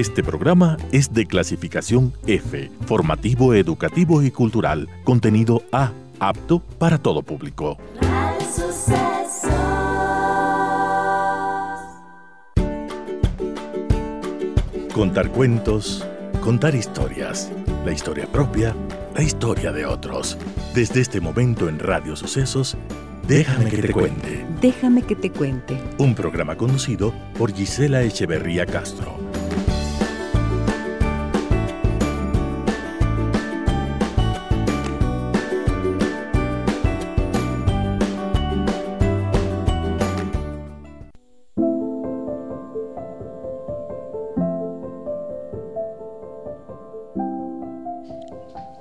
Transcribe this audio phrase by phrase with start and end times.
[0.00, 7.20] Este programa es de clasificación F, formativo, educativo y cultural, contenido A, apto para todo
[7.22, 7.76] público.
[14.94, 16.06] Contar cuentos,
[16.40, 17.52] contar historias,
[17.84, 18.74] la historia propia,
[19.14, 20.38] la historia de otros.
[20.74, 22.74] Desde este momento en Radio Sucesos,
[23.28, 24.46] Déjame que te cuente.
[24.62, 25.78] Déjame que te cuente.
[25.98, 29.29] Un programa conducido por Gisela Echeverría Castro.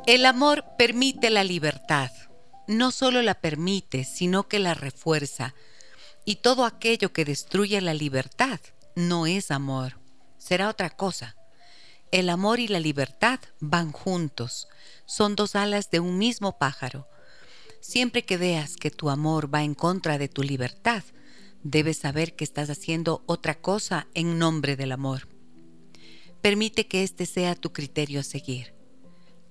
[0.09, 2.09] El amor permite la libertad
[2.65, 5.53] no solo la permite, sino que la refuerza.
[6.25, 8.59] Y todo aquello que destruye la libertad
[8.95, 9.99] no es amor,
[10.39, 11.35] será otra cosa.
[12.11, 14.67] El amor y la libertad van juntos,
[15.05, 17.05] son dos alas de un mismo pájaro.
[17.79, 21.03] Siempre que veas que tu amor va en contra de tu libertad,
[21.61, 25.27] debes saber que estás haciendo otra cosa en nombre del amor.
[26.41, 28.78] Permite que este sea tu criterio a seguir.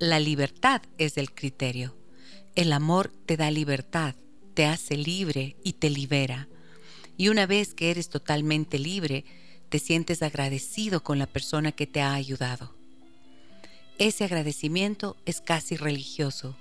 [0.00, 1.96] La libertad es el criterio.
[2.54, 4.14] El amor te da libertad,
[4.54, 6.46] te hace libre y te libera.
[7.16, 9.24] Y una vez que eres totalmente libre,
[9.68, 12.72] te sientes agradecido con la persona que te ha ayudado.
[13.98, 16.56] Ese agradecimiento es casi religioso.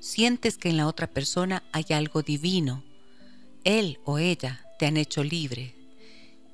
[0.00, 2.82] Sientes que en la otra persona hay algo divino.
[3.64, 5.74] Él o ella te han hecho libre.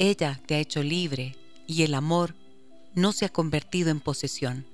[0.00, 1.36] Ella te ha hecho libre
[1.68, 2.34] y el amor
[2.96, 4.66] no se ha convertido en posesión.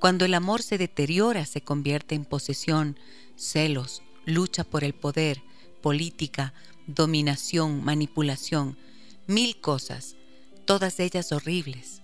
[0.00, 2.98] Cuando el amor se deteriora, se convierte en posesión,
[3.36, 5.42] celos, lucha por el poder,
[5.82, 6.54] política,
[6.86, 8.78] dominación, manipulación,
[9.26, 10.16] mil cosas,
[10.64, 12.00] todas ellas horribles.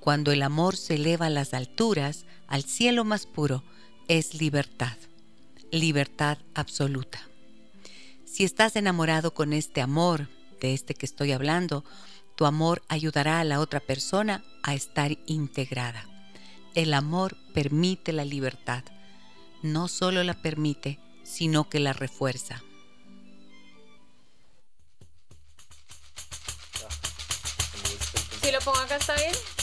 [0.00, 3.62] Cuando el amor se eleva a las alturas, al cielo más puro,
[4.08, 4.96] es libertad,
[5.70, 7.28] libertad absoluta.
[8.24, 10.30] Si estás enamorado con este amor,
[10.62, 11.84] de este que estoy hablando,
[12.36, 16.13] tu amor ayudará a la otra persona a estar integrada.
[16.74, 18.82] El amor permite la libertad.
[19.62, 22.64] No solo la permite, sino que la refuerza.
[28.42, 29.53] Si lo pongo acá, ¿está bien?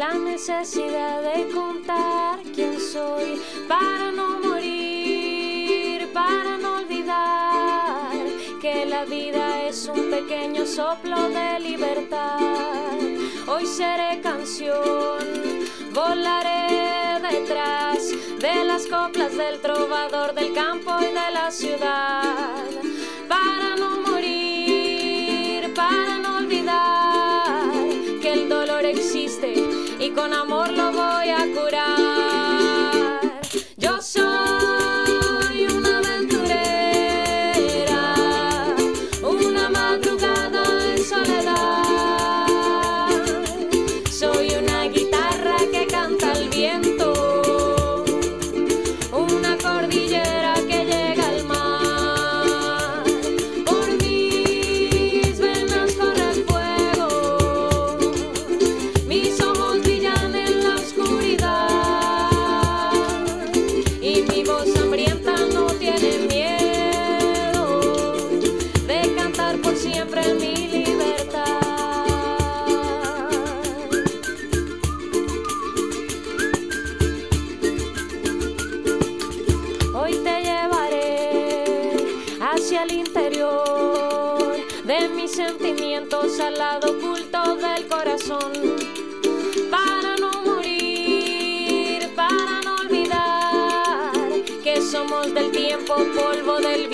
[0.00, 8.12] La necesidad de contar quién soy para no morir, para no olvidar
[8.60, 12.38] que la vida es un pequeño soplo de libertad.
[13.48, 15.18] Hoy seré canción,
[15.92, 22.89] volaré detrás de las coplas del trovador del campo y de la ciudad
[23.44, 27.70] para no morir, para no olvidar
[28.20, 29.54] que el dolor existe
[29.98, 32.29] y con amor lo voy a curar.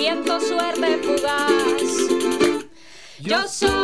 [0.07, 1.83] Viento, suerte fugaz.
[3.19, 3.76] Yo soy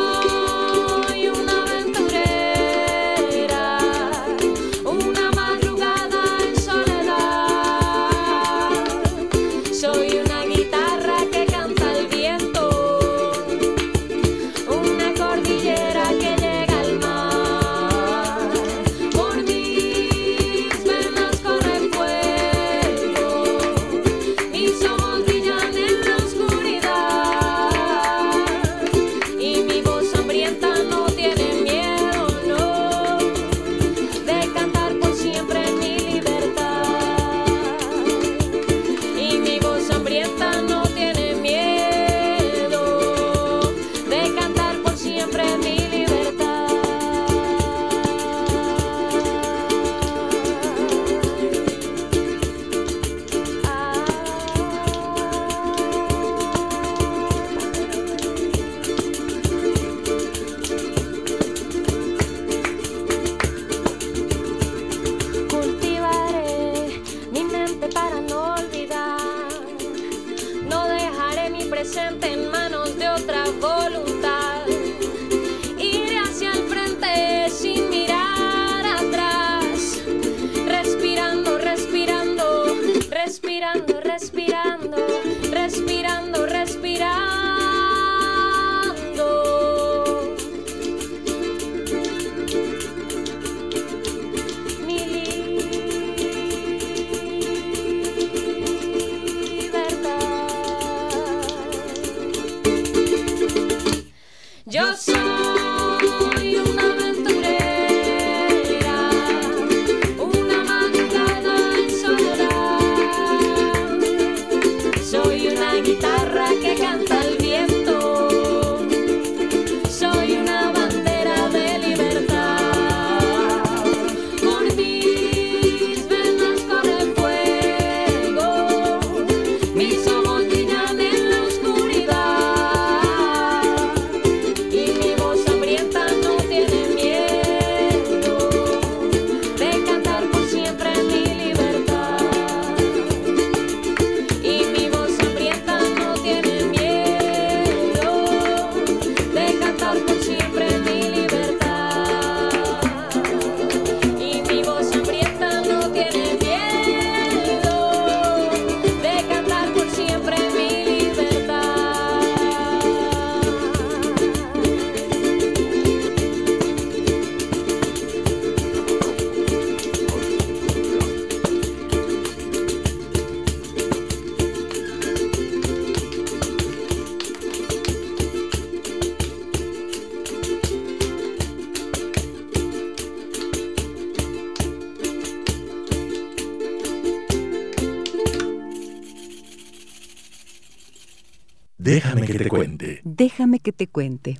[192.42, 193.00] te cuente.
[193.04, 194.38] Déjame que te cuente.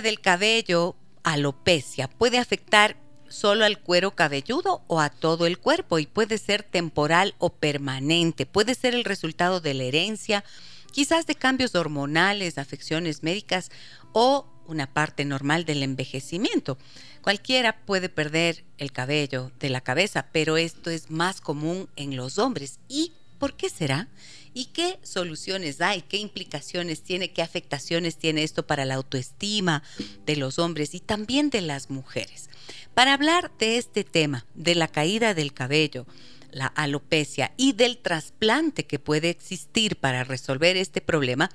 [0.00, 2.96] Del cabello, alopecia, puede afectar
[3.28, 8.46] solo al cuero cabelludo o a todo el cuerpo y puede ser temporal o permanente.
[8.46, 10.44] Puede ser el resultado de la herencia,
[10.92, 13.70] quizás de cambios hormonales, afecciones médicas
[14.12, 16.78] o una parte normal del envejecimiento.
[17.22, 22.38] Cualquiera puede perder el cabello de la cabeza, pero esto es más común en los
[22.38, 22.78] hombres.
[22.88, 24.08] ¿Y por qué será?
[24.54, 26.02] ¿Y qué soluciones hay?
[26.02, 27.32] ¿Qué implicaciones tiene?
[27.32, 29.82] ¿Qué afectaciones tiene esto para la autoestima
[30.26, 32.50] de los hombres y también de las mujeres?
[32.94, 36.06] Para hablar de este tema, de la caída del cabello,
[36.50, 41.50] la alopecia y del trasplante que puede existir para resolver este problema,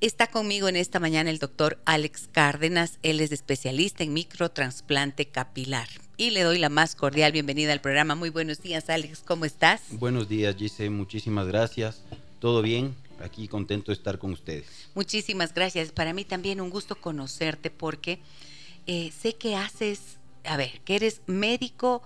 [0.00, 2.98] Está conmigo en esta mañana el doctor Alex Cárdenas.
[3.02, 5.88] Él es especialista en microtrasplante capilar.
[6.16, 8.14] Y le doy la más cordial bienvenida al programa.
[8.14, 9.22] Muy buenos días, Alex.
[9.24, 9.80] ¿Cómo estás?
[9.92, 10.90] Buenos días, Gise.
[10.90, 12.02] Muchísimas gracias.
[12.44, 12.94] ¿Todo bien?
[13.20, 14.66] Aquí contento de estar con ustedes.
[14.94, 15.92] Muchísimas gracias.
[15.92, 18.18] Para mí también un gusto conocerte porque
[18.86, 22.02] eh, sé que haces, a ver, que eres médico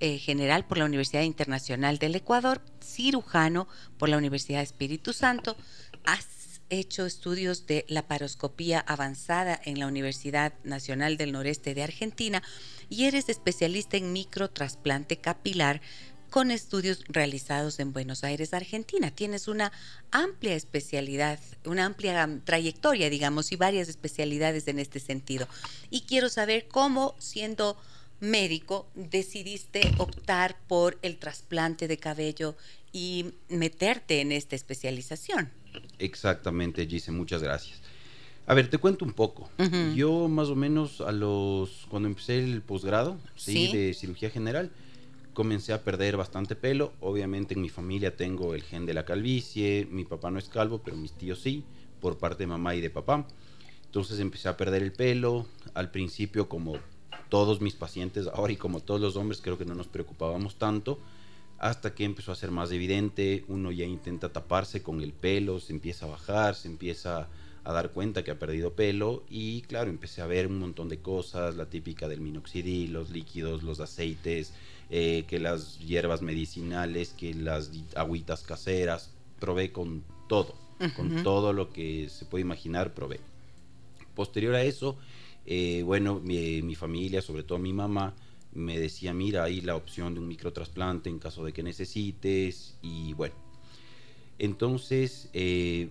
[0.00, 5.56] eh, general por la Universidad Internacional del Ecuador, cirujano por la Universidad Espíritu Santo,
[6.04, 6.26] has
[6.68, 12.42] hecho estudios de laparoscopía avanzada en la Universidad Nacional del Noreste de Argentina
[12.88, 15.80] y eres especialista en microtrasplante capilar
[16.36, 19.10] con estudios realizados en Buenos Aires, Argentina.
[19.10, 19.72] Tienes una
[20.10, 25.48] amplia especialidad, una amplia trayectoria, digamos, y varias especialidades en este sentido.
[25.88, 27.78] Y quiero saber cómo, siendo
[28.20, 32.54] médico, decidiste optar por el trasplante de cabello
[32.92, 35.48] y meterte en esta especialización.
[35.98, 37.80] Exactamente, Gise, muchas gracias.
[38.46, 39.48] A ver, te cuento un poco.
[39.94, 43.72] Yo más o menos a los, cuando empecé el posgrado ¿Sí?
[43.72, 44.70] de cirugía general,
[45.36, 46.94] comencé a perder bastante pelo.
[46.98, 50.80] Obviamente en mi familia tengo el gen de la calvicie, mi papá no es calvo,
[50.82, 51.62] pero mis tíos sí,
[52.00, 53.26] por parte de mamá y de papá.
[53.84, 55.44] Entonces empecé a perder el pelo.
[55.74, 56.78] Al principio, como
[57.28, 60.98] todos mis pacientes ahora y como todos los hombres, creo que no nos preocupábamos tanto.
[61.58, 65.74] Hasta que empezó a ser más evidente, uno ya intenta taparse con el pelo, se
[65.74, 67.28] empieza a bajar, se empieza
[67.62, 71.00] a dar cuenta que ha perdido pelo y claro, empecé a ver un montón de
[71.00, 74.52] cosas, la típica del minoxidil, los líquidos, los aceites,
[74.90, 80.54] eh, que las hierbas medicinales, que las agüitas caseras, probé con todo,
[80.94, 83.20] con todo lo que se puede imaginar, probé.
[84.14, 84.96] Posterior a eso,
[85.44, 88.14] eh, bueno, mi, familia, sobre todo mi mamá,
[88.52, 93.12] me decía, mira, hay la opción de un microtrasplante en caso de que necesites, y
[93.12, 93.34] bueno.
[94.38, 95.88] Entonces, eh,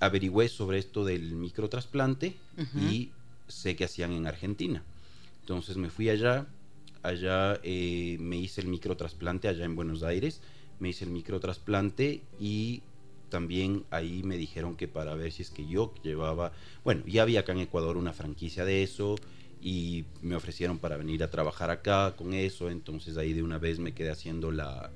[0.00, 2.34] averigüé sobre esto del microtrasplante
[2.76, 3.10] y
[3.46, 4.82] sé que hacían en Argentina.
[5.42, 6.46] Entonces me fui allá,
[7.02, 10.40] allá eh, me hice el microtrasplante allá en Buenos Aires,
[10.78, 12.82] me hice el microtrasplante y
[13.28, 16.52] también ahí me dijeron que para ver si es que yo llevaba,
[16.84, 19.16] bueno, ya había acá en Ecuador una franquicia de eso
[19.62, 23.78] y me ofrecieron para venir a trabajar acá con eso, entonces ahí de una vez
[23.78, 24.90] me quedé haciendo la,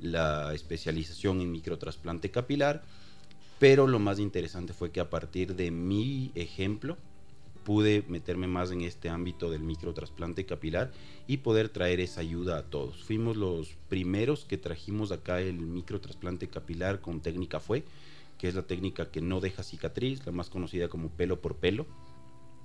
[0.00, 2.82] la especialización en microtrasplante capilar,
[3.58, 6.96] pero lo más interesante fue que a partir de mi ejemplo,
[7.64, 10.92] pude meterme más en este ámbito del microtrasplante capilar
[11.26, 13.02] y poder traer esa ayuda a todos.
[13.02, 17.84] Fuimos los primeros que trajimos acá el microtrasplante capilar con técnica fue,
[18.38, 21.86] que es la técnica que no deja cicatriz, la más conocida como pelo por pelo.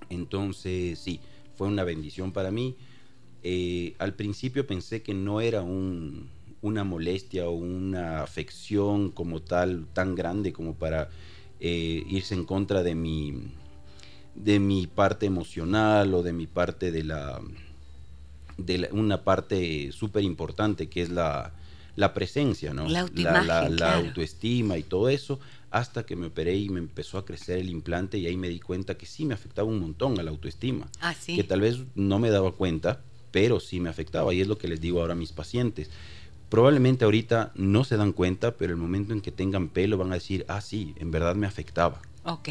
[0.10, 1.22] Entonces, sí,
[1.56, 2.76] fue una bendición para mí.
[3.44, 10.16] Eh, al principio pensé que no era una molestia o una afección como tal tan
[10.16, 11.10] grande como para
[11.62, 13.52] eh, irse en contra de mi,
[14.36, 17.42] de mi parte emocional o de mi parte de la
[18.58, 21.54] de una parte súper importante que es la,
[21.96, 22.88] la presencia, ¿no?
[22.90, 25.40] La, la, autoestima y todo eso,
[25.72, 28.60] hasta que me operé y me empezó a crecer el implante y ahí me di
[28.60, 30.88] cuenta que sí me afectaba un montón a la autoestima.
[31.00, 31.36] Ah, ¿sí?
[31.36, 34.68] Que tal vez no me daba cuenta, pero sí me afectaba y es lo que
[34.68, 35.90] les digo ahora a mis pacientes.
[36.50, 40.16] Probablemente ahorita no se dan cuenta, pero el momento en que tengan pelo van a
[40.16, 42.02] decir, ah, sí, en verdad me afectaba.
[42.24, 42.50] Ok.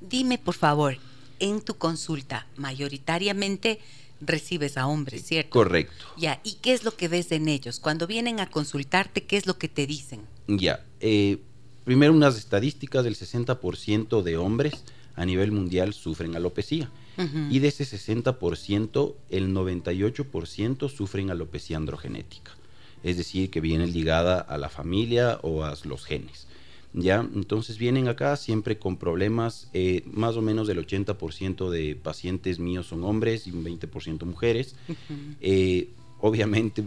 [0.00, 0.96] Dime, por favor,
[1.40, 3.80] en tu consulta mayoritariamente
[4.20, 5.50] recibes a hombres, ¿cierto?
[5.50, 6.06] Correcto.
[6.16, 7.78] Ya, ¿y qué es lo que ves en ellos?
[7.80, 10.22] Cuando vienen a consultarte, ¿qué es lo que te dicen?
[10.48, 11.38] Ya, eh,
[11.84, 16.90] primero unas estadísticas del 60% de hombres a nivel mundial sufren alopecia.
[17.50, 22.52] Y de ese 60%, el 98% sufren alopecia androgenética.
[23.02, 26.46] Es decir, que viene ligada a la familia o a los genes.
[26.92, 27.28] ¿Ya?
[27.34, 32.86] Entonces vienen acá siempre con problemas, eh, más o menos del 80% de pacientes míos
[32.86, 34.76] son hombres y un 20% mujeres.
[35.40, 35.90] Eh,
[36.20, 36.84] obviamente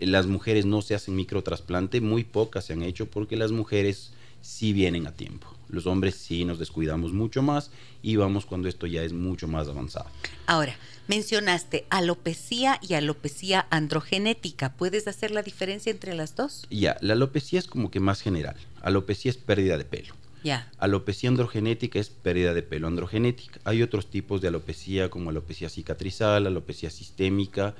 [0.00, 4.72] las mujeres no se hacen microtrasplante, muy pocas se han hecho porque las mujeres sí
[4.72, 5.48] vienen a tiempo.
[5.68, 7.70] Los hombres sí nos descuidamos mucho más
[8.02, 10.06] y vamos cuando esto ya es mucho más avanzado.
[10.46, 10.74] Ahora,
[11.06, 14.72] mencionaste alopecia y alopecia androgenética.
[14.72, 16.66] ¿Puedes hacer la diferencia entre las dos?
[16.70, 18.56] Ya, la alopecia es como que más general.
[18.82, 20.14] Alopecia es pérdida de pelo.
[20.42, 20.70] Ya.
[20.78, 23.60] Alopecia androgenética es pérdida de pelo androgenética.
[23.64, 27.74] Hay otros tipos de alopecia como alopecia cicatrizal, alopecia sistémica,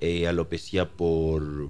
[0.00, 1.68] eh, alopecia por,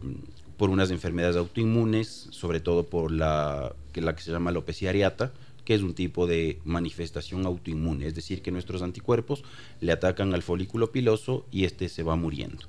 [0.56, 5.32] por unas enfermedades autoinmunes, sobre todo por la que, la que se llama alopecia areata,
[5.66, 9.42] que es un tipo de manifestación autoinmune, es decir, que nuestros anticuerpos
[9.80, 12.62] le atacan al folículo piloso y este se va muriendo.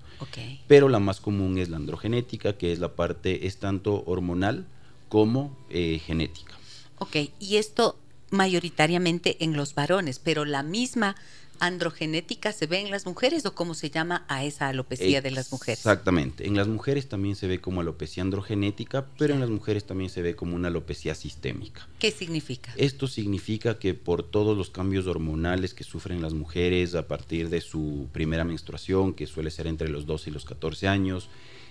[0.67, 4.65] Pero la más común es la androgenética, que es la parte, es tanto hormonal
[5.09, 6.55] como eh, genética.
[6.97, 7.97] Ok, y esto
[8.31, 11.15] mayoritariamente en los varones, pero la misma
[11.59, 15.51] androgenética se ve en las mujeres o cómo se llama a esa alopecia de las
[15.51, 15.79] mujeres?
[15.79, 16.47] Exactamente.
[16.47, 20.21] En las mujeres también se ve como alopecia androgenética, pero en las mujeres también se
[20.21, 21.87] ve como una alopecia sistémica.
[21.99, 22.73] ¿Qué significa?
[22.77, 27.61] Esto significa que por todos los cambios hormonales que sufren las mujeres a partir de
[27.61, 31.29] su primera menstruación, que suele ser entre los 12 y los 14 años,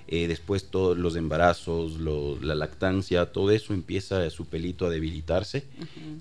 [0.08, 5.64] eh, después todos los embarazos, la lactancia, todo eso empieza su pelito a debilitarse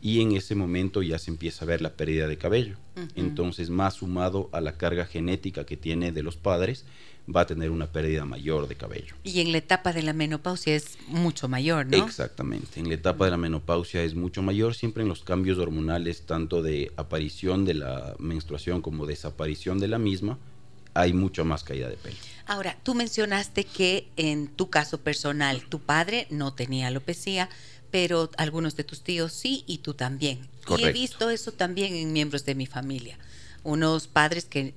[0.01, 2.77] y en ese momento ya se empieza a ver la pérdida de cabello.
[3.15, 6.85] Entonces, más sumado a la carga genética que tiene de los padres,
[7.33, 9.15] va a tener una pérdida mayor de cabello.
[9.23, 12.05] Y en la etapa de la menopausia es mucho mayor, ¿no?
[12.05, 16.21] Exactamente, en la etapa de la menopausia es mucho mayor, siempre en los cambios hormonales,
[16.21, 20.37] tanto de aparición de la menstruación como desaparición de la misma,
[20.95, 22.15] hay mucho más caída de pelo.
[22.47, 27.49] Ahora, tú mencionaste que en tu caso personal, tu padre no tenía alopecia,
[27.91, 30.47] pero algunos de tus tíos sí y tú también.
[30.77, 33.17] Y he visto eso también en miembros de mi familia.
[33.63, 34.73] Unos padres que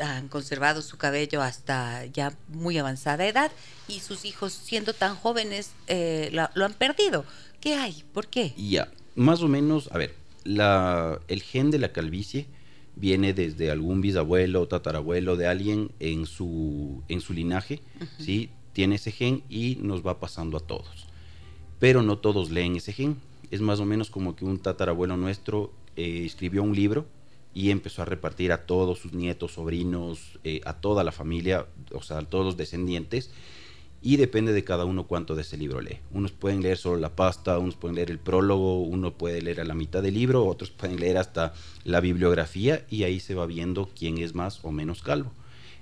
[0.00, 3.50] han conservado su cabello hasta ya muy avanzada edad
[3.88, 7.24] y sus hijos siendo tan jóvenes eh, lo, han perdido.
[7.60, 8.04] ¿Qué hay?
[8.12, 8.54] ¿Por qué?
[8.56, 12.46] Ya, más o menos, a ver, la, el gen de la calvicie
[12.96, 17.80] viene desde algún bisabuelo o tatarabuelo de alguien en su, en su linaje,
[18.18, 18.50] ¿sí?
[18.72, 21.06] Tiene ese gen y nos va pasando a todos.
[21.78, 23.16] Pero no todos leen ese gen.
[23.50, 27.06] Es más o menos como que un tatarabuelo nuestro eh, escribió un libro
[27.52, 32.02] y empezó a repartir a todos sus nietos, sobrinos, eh, a toda la familia, o
[32.02, 33.30] sea, a todos los descendientes
[34.04, 35.98] y depende de cada uno cuánto de ese libro lee.
[36.12, 39.64] Unos pueden leer solo la pasta, unos pueden leer el prólogo, uno puede leer a
[39.64, 43.88] la mitad del libro, otros pueden leer hasta la bibliografía y ahí se va viendo
[43.98, 45.32] quién es más o menos calvo.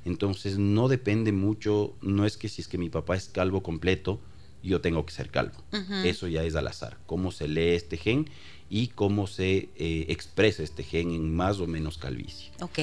[0.04, 4.20] Entonces no depende mucho, no es que si es que mi papá es calvo completo,
[4.62, 5.60] yo tengo que ser calvo.
[6.04, 8.30] Eso ya es al azar, cómo se lee este gen
[8.70, 12.52] y cómo se eh, expresa este gen en más o menos calvicie.
[12.60, 12.78] Ok.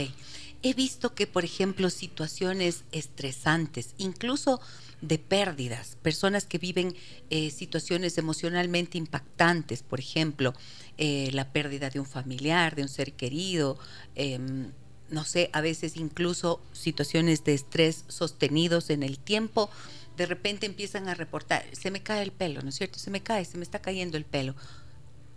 [0.61, 4.59] He visto que, por ejemplo, situaciones estresantes, incluso
[5.01, 6.95] de pérdidas, personas que viven
[7.29, 10.53] eh, situaciones emocionalmente impactantes, por ejemplo,
[10.97, 13.77] eh, la pérdida de un familiar, de un ser querido,
[14.15, 14.71] em,
[15.09, 19.69] no sé, a veces incluso situaciones de estrés sostenidos en el tiempo,
[20.17, 22.99] de repente empiezan a reportar, se me cae el pelo, ¿no es cierto?
[22.99, 24.53] Se me cae, se me está cayendo el pelo.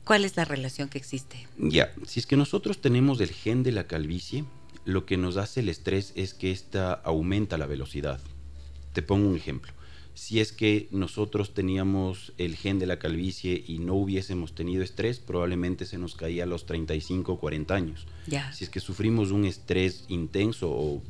[0.04, 1.46] ¿Cuál es la relación que existe?
[1.56, 4.44] Ya, si es que nosotros tenemos el gen de la calvicie,
[4.84, 8.20] lo que nos hace el estrés es que esta aumenta la velocidad.
[8.92, 9.72] Te pongo un ejemplo.
[10.14, 15.18] Si es que nosotros teníamos el gen de la calvicie y no hubiésemos tenido estrés,
[15.18, 18.06] probablemente se nos caía a los 35 o 40 años.
[18.52, 21.02] Si es que sufrimos un estrés intenso o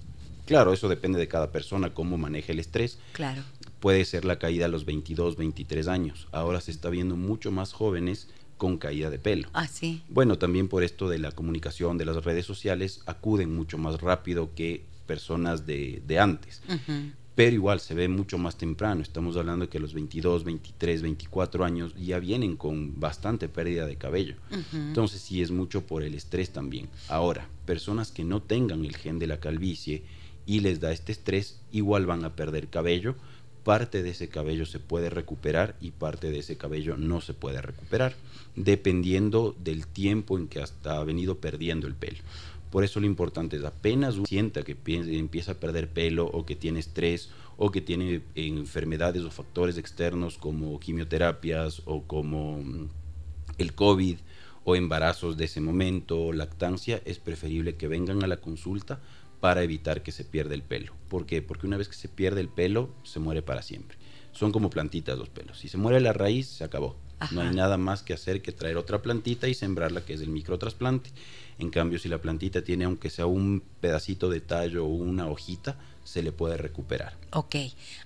[0.47, 2.99] claro, eso depende de cada persona cómo maneja el estrés.
[3.13, 3.43] Claro.
[3.81, 6.29] Puede ser la caída a los 22, 23 años.
[6.31, 9.49] Ahora se está viendo mucho más jóvenes con caída de pelo.
[9.53, 10.05] Ah, sí.
[10.09, 14.55] Bueno, también por esto de la comunicación, de las redes sociales, acuden mucho más rápido
[14.55, 16.63] que personas de, antes
[17.35, 19.03] pero igual se ve mucho más temprano.
[19.03, 23.97] Estamos hablando de que los 22, 23, 24 años ya vienen con bastante pérdida de
[23.97, 24.37] cabello.
[24.73, 26.89] Entonces sí es mucho por el estrés también.
[27.09, 30.03] Ahora, personas que no tengan el gen de la calvicie
[30.45, 33.15] y les da este estrés, igual van a perder cabello,
[33.65, 37.63] parte de ese cabello se puede recuperar y parte de ese cabello no se puede
[37.63, 38.15] recuperar,
[38.57, 42.19] dependiendo del tiempo en que hasta ha venido perdiendo el pelo.
[42.73, 46.57] Por eso lo importante es apenas uno sienta que empieza a perder pelo o que
[46.57, 52.89] tiene estrés o que tiene enfermedades o factores externos como quimioterapias o como mm,
[53.59, 54.17] el COVID
[54.65, 59.01] o embarazos de ese momento, lactancia, es preferible que vengan a la consulta
[59.39, 60.95] para evitar que se pierda el pelo.
[61.09, 61.43] ¿Por qué?
[61.43, 63.99] Porque una vez que se pierde el pelo, se muere para siempre.
[64.33, 65.59] Son como plantitas los pelos.
[65.59, 66.97] Si se muere la raíz, se acabó.
[67.31, 70.31] No hay nada más que hacer que traer otra plantita y sembrarla, que es el
[70.31, 71.11] microtrasplante.
[71.59, 75.77] En cambio, si la plantita tiene, aunque sea un pedacito de tallo o una hojita,
[76.05, 77.17] se le puede recuperar.
[77.31, 77.57] Ok.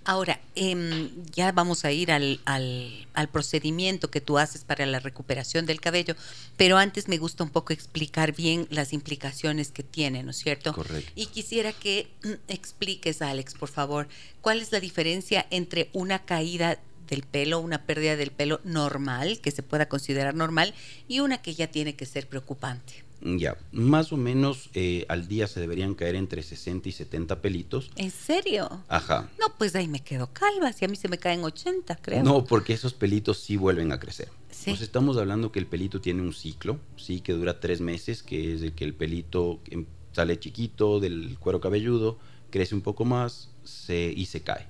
[0.04, 5.00] Ahora, em, ya vamos a ir al, al, al, procedimiento que tú haces para la
[5.00, 6.14] recuperación del cabello,
[6.56, 10.74] pero antes me gusta un poco explicar bien las implicaciones que tiene, ¿no es cierto?
[10.74, 11.10] Correcto.
[11.14, 14.08] Y quisiera que mm, expliques, Alex, por favor,
[14.40, 16.78] cuál es la diferencia entre una caída
[17.08, 20.74] del pelo, una pérdida del pelo normal, que se pueda considerar normal,
[21.08, 23.05] y una que ya tiene que ser preocupante.
[23.38, 27.90] Ya, más o menos eh, al día se deberían caer entre 60 y 70 pelitos.
[27.96, 28.84] ¿En serio?
[28.86, 29.28] Ajá.
[29.40, 32.22] No, pues ahí me quedo calva, si a mí se me caen 80, creo.
[32.22, 34.28] No, porque esos pelitos sí vuelven a crecer.
[34.50, 34.70] Sí.
[34.70, 38.54] Pues estamos hablando que el pelito tiene un ciclo, sí, que dura tres meses, que
[38.54, 42.18] es de que el pelito em, sale chiquito del cuero cabelludo,
[42.50, 44.68] crece un poco más se, y se cae.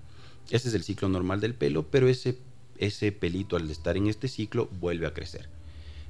[0.48, 2.38] Ese es el ciclo normal del pelo, pero ese,
[2.78, 5.55] ese pelito al estar en este ciclo vuelve a crecer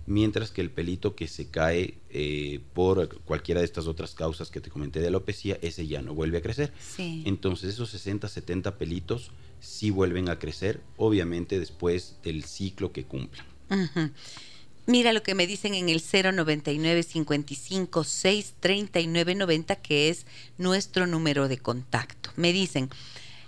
[0.07, 4.61] mientras que el pelito que se cae eh, por cualquiera de estas otras causas que
[4.61, 6.73] te comenté de alopecia, ese ya no vuelve a crecer.
[6.99, 13.47] Entonces esos 60, 70 pelitos sí vuelven a crecer, obviamente después del ciclo que cumplan.
[14.87, 20.27] Mira lo que me dicen en el 099 55 6 39 90, que es
[20.59, 22.31] nuestro número de contacto.
[22.37, 22.89] Me dicen,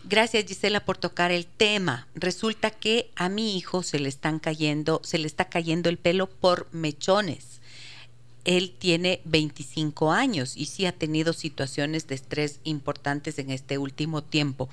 [0.04, 2.06] Gracias Gisela por tocar el tema.
[2.14, 6.28] Resulta que a mi hijo se le están cayendo, se le está cayendo el pelo
[6.28, 7.60] por mechones.
[8.44, 14.22] Él tiene 25 años y sí ha tenido situaciones de estrés importantes en este último
[14.22, 14.70] tiempo.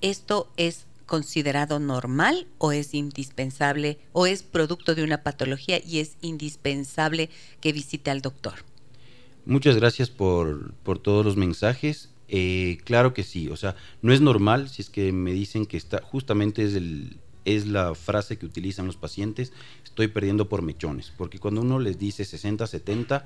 [0.00, 6.16] ¿Esto es considerado normal o es indispensable o es producto de una patología y es
[6.20, 7.30] indispensable
[7.60, 8.54] que visite al doctor?
[9.46, 12.10] Muchas gracias por, por todos los mensajes.
[12.28, 15.78] Eh, claro que sí, o sea, no es normal si es que me dicen que
[15.78, 21.12] está, justamente es, el, es la frase que utilizan los pacientes, estoy perdiendo por mechones,
[21.16, 23.24] porque cuando uno les dice 60, 70,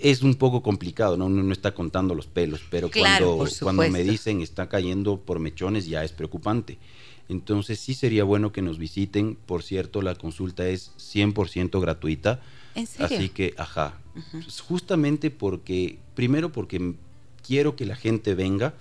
[0.00, 1.26] es un poco complicado, ¿no?
[1.26, 5.86] Uno no está contando los pelos, pero cuando, cuando me dicen está cayendo por mechones
[5.86, 6.78] ya es preocupante.
[7.28, 12.40] Entonces sí sería bueno que nos visiten, por cierto, la consulta es 100% gratuita.
[12.74, 13.16] ¿En serio?
[13.16, 14.00] Así que, ajá,
[14.66, 16.94] justamente porque, primero porque
[17.50, 18.74] quiero que la gente venga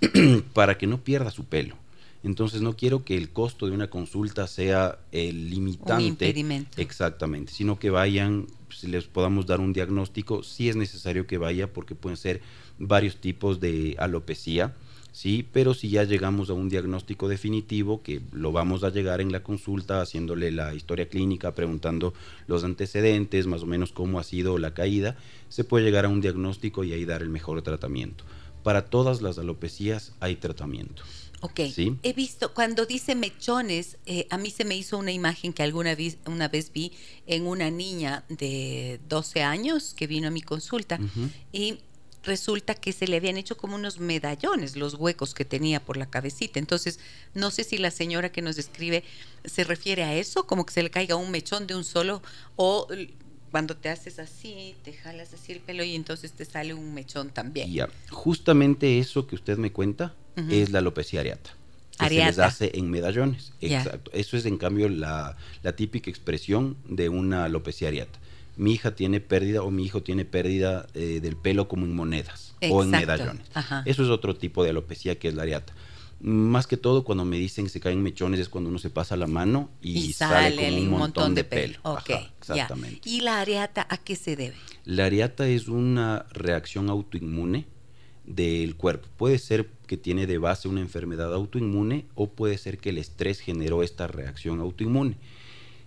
[0.52, 1.74] para que no pierda su pelo.
[2.22, 5.94] Entonces no quiero que el costo de una consulta sea el limitante.
[5.94, 6.80] Un impedimento.
[6.80, 11.72] Exactamente, sino que vayan, si les podamos dar un diagnóstico, sí es necesario que vaya
[11.72, 12.42] porque pueden ser
[12.78, 14.72] varios tipos de alopecia,
[15.12, 19.30] sí, pero si ya llegamos a un diagnóstico definitivo, que lo vamos a llegar en
[19.30, 22.14] la consulta haciéndole la historia clínica, preguntando
[22.46, 25.16] los antecedentes, más o menos cómo ha sido la caída,
[25.48, 28.24] se puede llegar a un diagnóstico y ahí dar el mejor tratamiento.
[28.62, 31.02] Para todas las alopecias hay tratamiento.
[31.44, 31.58] Ok,
[32.04, 35.96] he visto, cuando dice mechones, eh, a mí se me hizo una imagen que alguna
[35.96, 36.92] vez, una vez vi
[37.26, 41.00] en una niña de 12 años que vino a mi consulta
[41.52, 41.80] y
[42.22, 46.06] resulta que se le habían hecho como unos medallones los huecos que tenía por la
[46.06, 46.58] cabecita.
[46.58, 47.00] Entonces,
[47.34, 49.04] no sé si la señora que nos escribe
[49.44, 52.22] se refiere a eso, como que se le caiga un mechón de un solo,
[52.56, 52.86] o
[53.52, 57.28] cuando te haces así, te jalas así el pelo y entonces te sale un mechón
[57.28, 57.70] también.
[57.70, 60.14] Ya, justamente eso que usted me cuenta
[60.50, 61.50] es la alopecia areata.
[61.98, 63.52] Que se les hace en medallones.
[63.60, 64.10] Exacto.
[64.14, 65.36] Eso es en cambio la,
[65.76, 68.18] típica expresión de una alopecia areata.
[68.56, 72.54] Mi hija tiene pérdida o mi hijo tiene pérdida eh, del pelo como en monedas
[72.70, 73.46] o en medallones.
[73.86, 75.72] Eso es otro tipo de alopecia que es la areata
[76.22, 79.16] más que todo cuando me dicen que se caen mechones es cuando uno se pasa
[79.16, 81.80] la mano y, sale, como un montón, de pelo.
[82.38, 83.08] exactamente.
[83.08, 84.54] ¿Y la areata a qué se debe?
[84.84, 87.66] La areata es una reacción autoinmune
[88.24, 89.08] del cuerpo.
[89.16, 93.40] Puede ser que tiene de base una enfermedad autoinmune o puede ser que el estrés
[93.40, 95.16] generó esta reacción autoinmune.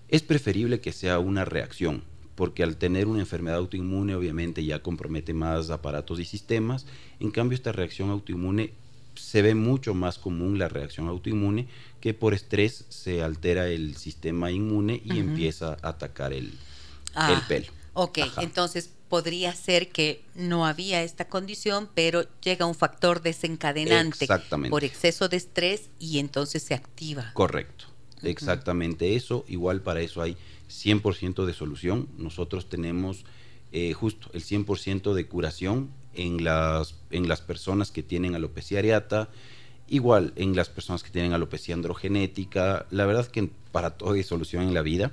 [0.10, 2.04] Es preferible que sea una reacción,
[2.36, 6.86] porque al tener una enfermedad autoinmune obviamente ya compromete más aparatos y sistemas.
[7.20, 8.74] En cambio, esta reacción autoinmune
[9.16, 11.68] se ve mucho más común la reacción autoinmune
[12.02, 16.54] que por estrés se altera el sistema inmune y empieza a atacar el,
[17.16, 17.68] ah, pelo.
[17.94, 24.28] Ok, entonces podría ser que no había esta condición, pero llega un factor desencadenante
[24.70, 27.32] por exceso de estrés y entonces se activa.
[27.34, 27.86] Correcto,
[28.22, 29.46] exactamente eso.
[29.48, 30.36] Igual para eso hay
[30.70, 32.08] 100% de solución.
[32.18, 33.26] Nosotros tenemos
[33.72, 39.30] eh, justo el 100% de curación en las, en las personas que tienen alopecia areata,
[39.88, 42.86] igual en las personas que tienen alopecia androgenética.
[42.90, 45.12] La verdad es que para todo hay solución en la vida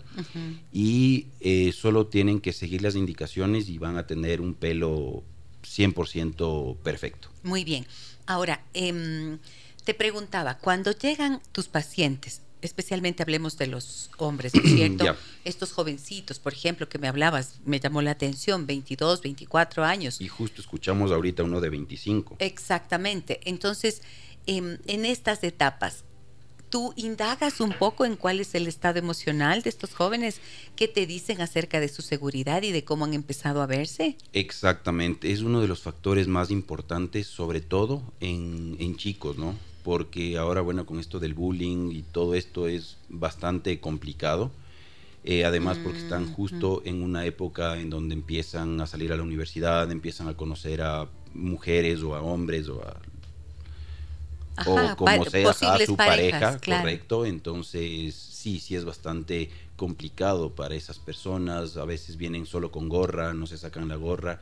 [0.73, 5.25] y eh, solo tienen que seguir las indicaciones y van a tener un pelo
[5.65, 7.29] 100% perfecto.
[7.43, 7.87] Muy bien.
[8.27, 9.39] Ahora, em,
[9.85, 15.05] te preguntaba, cuando llegan tus pacientes, especialmente hablemos de los hombres, ¿no es cierto?
[15.45, 20.21] Estos jovencitos, por ejemplo, que me hablabas, me llamó la atención, 22, 24 años.
[20.21, 22.37] Y justo escuchamos ahorita uno de 25.
[22.39, 23.41] Exactamente.
[23.45, 24.03] Entonces,
[24.47, 26.05] em, en estas etapas,
[26.71, 30.41] ¿tú indagas un poco en cuál es el estado emocional de estos jóvenes?
[30.77, 34.17] ¿Qué te dicen acerca de su seguridad y de cómo han empezado a verse?
[34.33, 39.55] Exactamente, es uno de los factores más importantes, sobre todo en, en chicos, ¿no?
[39.83, 44.51] Porque ahora, bueno, con esto del bullying y todo esto es bastante complicado.
[45.25, 49.17] Eh, además, porque están mm, justo en una época en donde empiezan a salir a
[49.17, 52.97] la universidad, empiezan a conocer a mujeres o a hombres o a.
[54.67, 57.25] o como sea, a su pareja, correcto.
[57.25, 61.77] Entonces, sí, sí es bastante complicado para esas personas.
[61.77, 64.41] A veces vienen solo con gorra, no se sacan la gorra.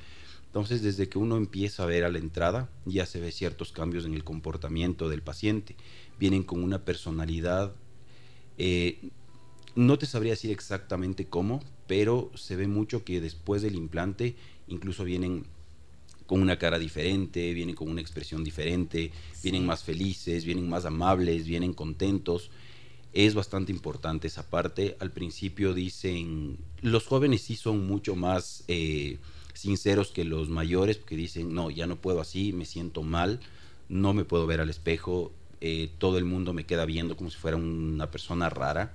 [0.51, 4.05] Entonces, desde que uno empieza a ver a la entrada, ya se ve ciertos cambios
[4.05, 5.77] en el comportamiento del paciente.
[6.19, 7.73] Vienen con una personalidad,
[8.59, 8.99] eh,
[9.77, 14.35] no te sabría decir exactamente cómo, pero se ve mucho que después del implante
[14.67, 15.47] incluso vienen
[16.27, 19.13] con una cara diferente, vienen con una expresión diferente,
[19.45, 22.51] vienen más felices, vienen más amables, vienen contentos.
[23.13, 24.97] Es bastante importante esa parte.
[24.99, 28.65] Al principio dicen, los jóvenes sí son mucho más...
[28.67, 29.19] Eh,
[29.55, 33.41] sinceros que los mayores, que dicen, no, ya no puedo así, me siento mal,
[33.89, 37.37] no me puedo ver al espejo, eh, todo el mundo me queda viendo como si
[37.37, 38.95] fuera una persona rara.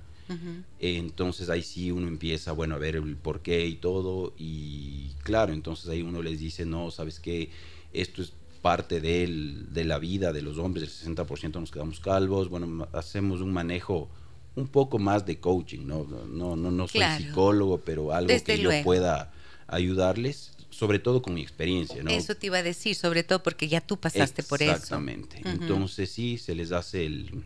[0.80, 4.32] entonces ahí sí uno empieza, bueno, a ver el por qué y todo.
[4.38, 7.50] Y claro, entonces ahí uno les dice, no, sabes que
[7.92, 12.48] esto es parte de la vida de los hombres, el 60% nos quedamos calvos.
[12.48, 14.08] Bueno, hacemos un manejo
[14.56, 16.04] un poco más de coaching, ¿no?
[16.04, 19.32] No, no, no soy psicólogo, pero algo que yo pueda
[19.68, 22.10] ayudarles sobre todo con mi experiencia, ¿no?
[22.10, 24.72] Eso te iba a decir, sobre todo porque ya tú pasaste por eso.
[24.72, 25.40] Exactamente.
[25.44, 27.44] Entonces sí, se les hace el,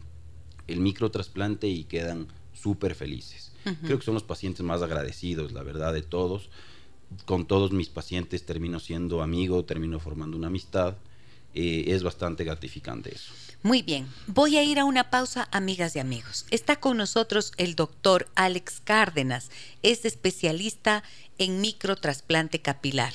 [0.67, 3.53] el microtrasplante y quedan súper felices.
[3.85, 6.51] Creo que son los pacientes más agradecidos, la verdad, de todos.
[7.25, 10.97] Con todos mis pacientes termino siendo amigo, termino formando una amistad.
[11.55, 13.33] Eh, es bastante gratificante eso.
[13.63, 16.47] Muy bien, voy a ir a una pausa, amigas y amigos.
[16.51, 19.51] Está con nosotros el doctor Alex Cárdenas,
[19.83, 21.03] es especialista
[21.41, 23.15] en microtrasplante capilar.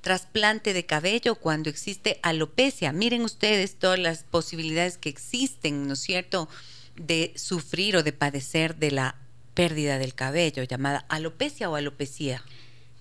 [0.00, 2.92] Trasplante de cabello cuando existe alopecia.
[2.92, 6.48] Miren ustedes todas las posibilidades que existen, ¿no es cierto?,
[6.94, 9.16] de sufrir o de padecer de la
[9.52, 12.44] pérdida del cabello, llamada alopecia o alopecia.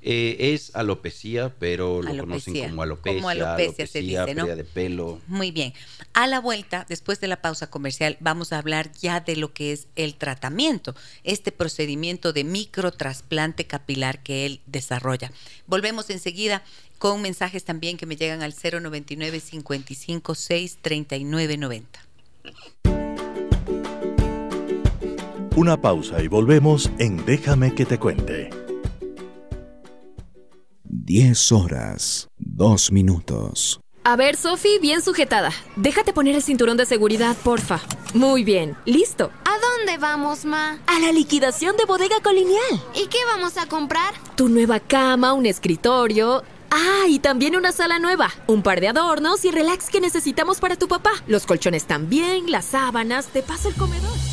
[0.07, 4.45] Eh, es alopecia, pero lo conocen como alopecia, como alopecia, se dice, ¿no?
[4.45, 5.19] de pelo.
[5.25, 5.73] Muy bien.
[6.13, 9.71] A la vuelta, después de la pausa comercial, vamos a hablar ya de lo que
[9.71, 15.31] es el tratamiento, este procedimiento de microtrasplante capilar que él desarrolla.
[15.65, 16.63] Volvemos enseguida
[16.99, 21.99] con mensajes también que me llegan al 099 55 6 39 90.
[25.55, 28.64] Una pausa y volvemos en Déjame que te cuente.
[31.05, 33.79] 10 horas, 2 minutos.
[34.03, 35.51] A ver, Sofi, bien sujetada.
[35.75, 37.79] Déjate poner el cinturón de seguridad, porfa.
[38.15, 39.29] Muy bien, listo.
[39.45, 40.79] ¿A dónde vamos, Ma?
[40.87, 42.81] A la liquidación de bodega colonial.
[42.95, 44.15] ¿Y qué vamos a comprar?
[44.35, 46.43] Tu nueva cama, un escritorio.
[46.71, 50.75] Ah, y también una sala nueva, un par de adornos y relax que necesitamos para
[50.75, 51.11] tu papá.
[51.27, 54.24] Los colchones también, las sábanas, te paso el comedor.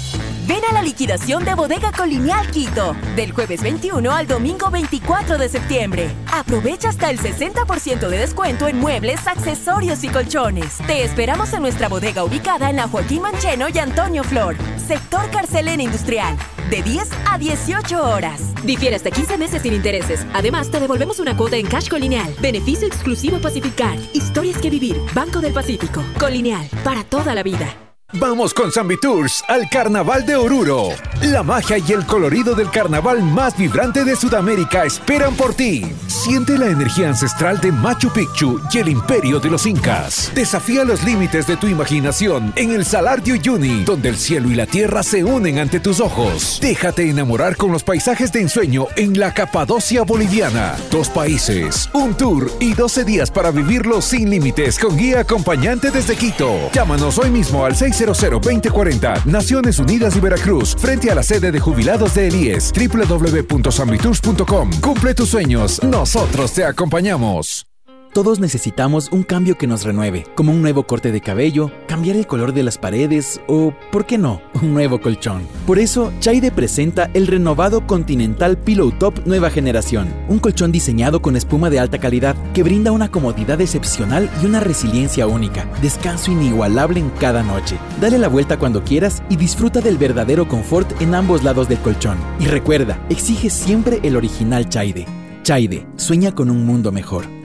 [0.52, 5.48] Ven a la liquidación de Bodega Colonial Quito, del jueves 21 al domingo 24 de
[5.48, 6.10] septiembre.
[6.30, 10.76] Aprovecha hasta el 60% de descuento en muebles, accesorios y colchones.
[10.86, 15.84] Te esperamos en nuestra bodega ubicada en la Joaquín Mancheno y Antonio Flor, sector Carcelena
[15.84, 16.36] Industrial,
[16.68, 18.42] de 10 a 18 horas.
[18.62, 20.26] Difiere hasta 15 meses sin intereses.
[20.34, 22.34] Además, te devolvemos una cuota en cash Colineal.
[22.42, 23.96] Beneficio exclusivo Pacificar.
[24.12, 25.00] Historias que vivir.
[25.14, 26.04] Banco del Pacífico.
[26.20, 27.74] Colineal, para toda la vida.
[28.14, 30.90] Vamos con Zambi Tours al Carnaval de Oruro.
[31.22, 35.90] La magia y el colorido del carnaval más vibrante de Sudamérica esperan por ti.
[36.08, 40.30] Siente la energía ancestral de Machu Picchu y el imperio de los incas.
[40.34, 44.56] Desafía los límites de tu imaginación en el Salar de Uyuni, donde el cielo y
[44.56, 46.58] la tierra se unen ante tus ojos.
[46.60, 50.76] Déjate enamorar con los paisajes de ensueño en la Capadocia boliviana.
[50.90, 56.14] Dos países, un tour y 12 días para vivirlo sin límites con guía acompañante desde
[56.14, 56.70] Quito.
[56.74, 57.74] Llámanos hoy mismo al
[58.06, 64.70] 600-2040, Naciones Unidas y Veracruz, frente a la sede de jubilados de Elíes, www.sambitours.com.
[64.80, 67.71] Cumple tus sueños, nosotros te acompañamos.
[68.12, 72.26] Todos necesitamos un cambio que nos renueve, como un nuevo corte de cabello, cambiar el
[72.26, 75.46] color de las paredes o, ¿por qué no?, un nuevo colchón.
[75.66, 81.36] Por eso, Chaide presenta el renovado Continental Pillow Top Nueva Generación, un colchón diseñado con
[81.36, 87.00] espuma de alta calidad que brinda una comodidad excepcional y una resiliencia única, descanso inigualable
[87.00, 87.78] en cada noche.
[87.98, 92.18] Dale la vuelta cuando quieras y disfruta del verdadero confort en ambos lados del colchón.
[92.38, 95.06] Y recuerda, exige siempre el original Chaide.
[95.44, 97.41] Chaide, sueña con un mundo mejor.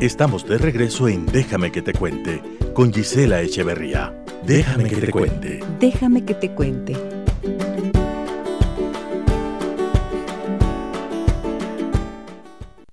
[0.00, 2.42] Estamos de regreso en Déjame que te cuente
[2.74, 4.12] con Gisela Echeverría.
[4.44, 5.60] Déjame que te cuente.
[5.78, 7.13] Déjame que te cuente.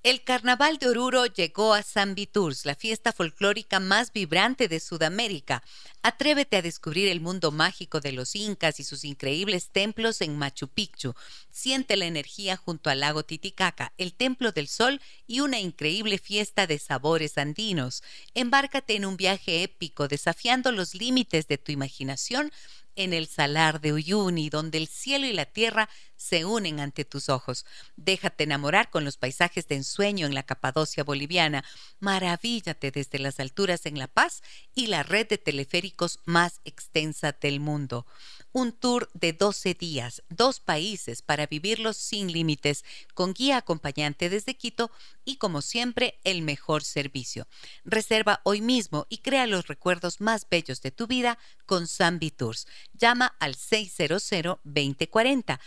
[0.03, 5.61] El Carnaval de Oruro llegó a San Tours, la fiesta folclórica más vibrante de Sudamérica.
[6.01, 10.69] Atrévete a descubrir el mundo mágico de los incas y sus increíbles templos en Machu
[10.69, 11.13] Picchu.
[11.51, 16.65] Siente la energía junto al lago Titicaca, el Templo del Sol y una increíble fiesta
[16.65, 18.01] de sabores andinos.
[18.33, 22.51] Embárcate en un viaje épico desafiando los límites de tu imaginación
[22.95, 27.29] en el salar de Uyuni, donde el cielo y la tierra se unen ante tus
[27.29, 27.65] ojos.
[27.95, 31.63] Déjate enamorar con los paisajes de ensueño en la Capadocia boliviana.
[31.99, 34.41] Maravíllate desde las alturas en La Paz
[34.75, 38.05] y la red de teleféricos más extensa del mundo
[38.53, 44.55] un tour de 12 días, dos países para vivirlos sin límites, con guía acompañante desde
[44.55, 44.89] Quito
[45.25, 47.47] y como siempre el mejor servicio.
[47.83, 52.67] Reserva hoy mismo y crea los recuerdos más bellos de tu vida con Zambi Tours.
[52.93, 55.59] Llama al 600-2040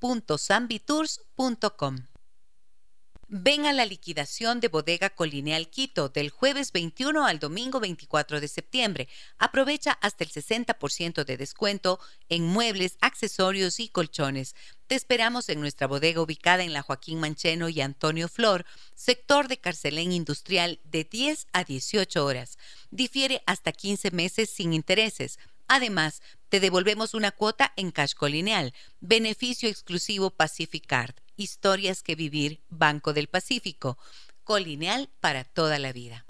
[0.00, 2.15] www.zambitours.com.
[3.28, 8.46] Ven a la liquidación de Bodega Colineal Quito del jueves 21 al domingo 24 de
[8.46, 9.08] septiembre.
[9.36, 14.54] Aprovecha hasta el 60% de descuento en muebles, accesorios y colchones.
[14.86, 19.58] Te esperamos en nuestra bodega ubicada en la Joaquín Mancheno y Antonio Flor, sector de
[19.58, 22.58] Carcelén Industrial de 10 a 18 horas.
[22.92, 25.40] Difiere hasta 15 meses sin intereses.
[25.66, 31.16] Además, te devolvemos una cuota en Cash Colineal, beneficio exclusivo Pacificard.
[31.36, 33.98] Historias que vivir, Banco del Pacífico,
[34.44, 36.24] colineal para toda la vida.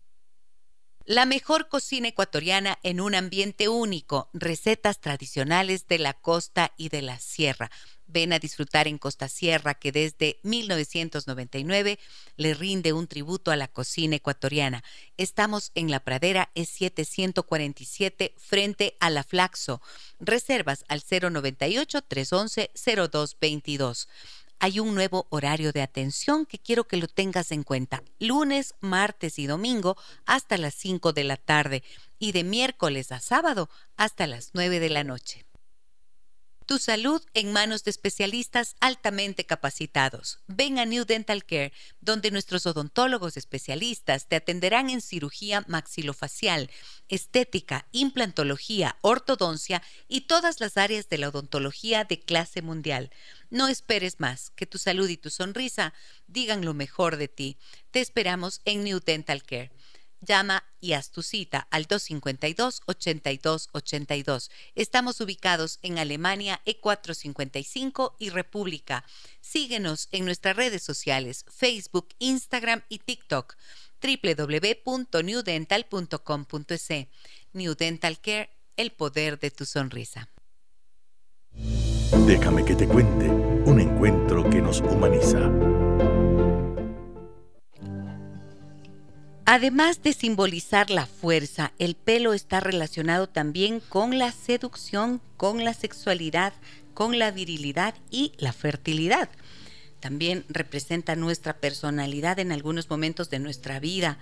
[1.09, 7.01] La mejor cocina ecuatoriana en un ambiente único, recetas tradicionales de la costa y de
[7.01, 7.71] la sierra.
[8.09, 12.01] Ven a disfrutar en Costa Sierra que desde 1999
[12.37, 14.83] le rinde un tributo a la cocina ecuatoriana.
[15.16, 19.81] Estamos en la pradera E747 frente a la Flaxo.
[20.19, 24.09] Reservas al 098 311 0222
[24.59, 28.03] hay un nuevo horario de atención que quiero que lo tengas en cuenta.
[28.19, 31.83] Lunes, martes y domingo hasta las 5 de la tarde
[32.19, 35.45] y de miércoles a sábado hasta las 9 de la noche.
[36.66, 40.40] Tu salud en manos de especialistas altamente capacitados.
[40.48, 46.68] Ven a New Dental Care, donde nuestros odontólogos especialistas te atenderán en cirugía maxilofacial,
[47.09, 53.12] estética, implantología, ortodoncia y todas las áreas de la odontología de clase mundial.
[53.48, 55.94] No esperes más, que tu salud y tu sonrisa
[56.26, 57.59] digan lo mejor de ti.
[57.92, 59.70] Te esperamos en New Dental Care.
[60.20, 64.50] Llama y haz tu cita al 252-8282.
[64.74, 69.05] Estamos ubicados en Alemania E455 y República.
[69.40, 73.57] Síguenos en nuestras redes sociales, Facebook, Instagram y TikTok
[74.02, 76.88] www.newdental.com.es.
[77.52, 80.29] New Dental Care, el poder de tu sonrisa.
[82.26, 85.50] Déjame que te cuente un encuentro que nos humaniza.
[89.48, 95.72] Además de simbolizar la fuerza, el pelo está relacionado también con la seducción, con la
[95.72, 96.52] sexualidad,
[96.94, 99.30] con la virilidad y la fertilidad.
[100.00, 104.18] También representa nuestra personalidad en algunos momentos de nuestra vida,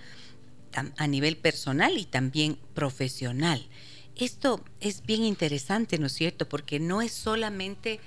[0.75, 3.67] a nivel personal y también profesional.
[4.17, 6.47] Esto es bien interesante, ¿no es cierto?
[6.47, 7.99] Porque no es solamente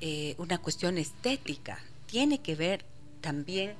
[0.00, 2.86] eh, una cuestión estética, tiene que ver
[3.20, 3.74] también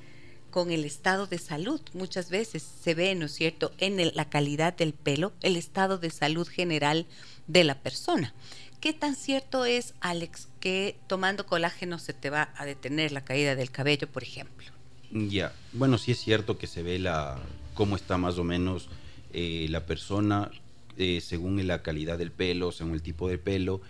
[0.52, 1.80] con el estado de salud.
[1.94, 6.10] Muchas veces se ve, ¿no es cierto?, en la calidad del pelo, el estado de
[6.10, 7.06] salud general
[7.48, 8.32] de la persona.
[8.80, 13.56] ¿Qué tan cierto es, Alex, que tomando colágeno se te va a detener la caída
[13.56, 14.66] del cabello, por ejemplo?
[15.10, 17.38] Ya, bueno, sí es cierto que se ve la
[17.74, 18.88] cómo está más o menos
[19.32, 20.50] eh, la persona
[20.98, 23.80] eh, según la calidad del pelo, según el tipo de pelo.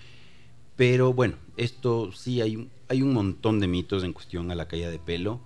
[0.76, 4.90] Pero bueno, esto sí hay, hay un montón de mitos en cuestión a la caída
[4.90, 5.40] de pelo.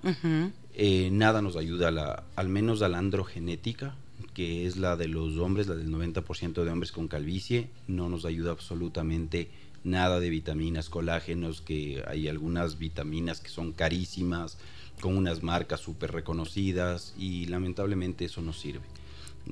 [0.78, 3.96] Eh, nada nos ayuda, a la, al menos a la androgenética,
[4.34, 8.26] que es la de los hombres, la del 90% de hombres con calvicie, no nos
[8.26, 9.48] ayuda absolutamente
[9.84, 14.58] nada de vitaminas, colágenos, que hay algunas vitaminas que son carísimas,
[15.00, 18.84] con unas marcas súper reconocidas y lamentablemente eso no sirve.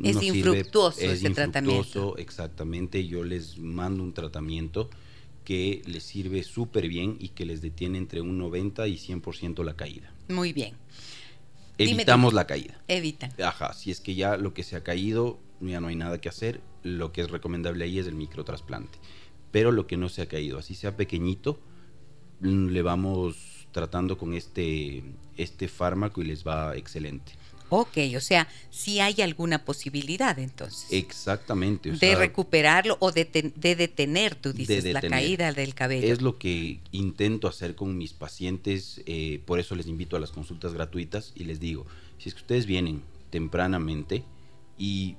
[0.03, 2.19] Es infructuoso ese tratamiento.
[2.19, 4.91] Exactamente, yo les mando un tratamiento
[5.45, 9.75] que les sirve súper bien y que les detiene entre un 90 y 100% la
[9.75, 10.13] caída.
[10.29, 10.75] Muy bien.
[11.79, 12.81] Evitamos la caída.
[12.89, 13.33] Evitan.
[13.43, 16.29] Ajá, si es que ya lo que se ha caído, ya no hay nada que
[16.29, 18.99] hacer, lo que es recomendable ahí es el microtrasplante.
[19.51, 21.61] Pero lo que no se ha caído, así sea pequeñito,
[22.41, 25.03] le vamos tratando con este,
[25.37, 27.33] este fármaco y les va excelente.
[27.77, 30.87] Ok, o sea, si hay alguna posibilidad entonces.
[30.93, 31.91] Exactamente.
[31.91, 36.07] de recuperarlo o de, detener, tú dices, la caída del cabello.
[36.07, 40.31] Es lo que intento hacer con mis pacientes, eh, por eso les invito a las
[40.31, 41.85] consultas gratuitas y les digo,
[42.19, 44.23] si es que ustedes vienen tempranamente
[44.79, 45.17] y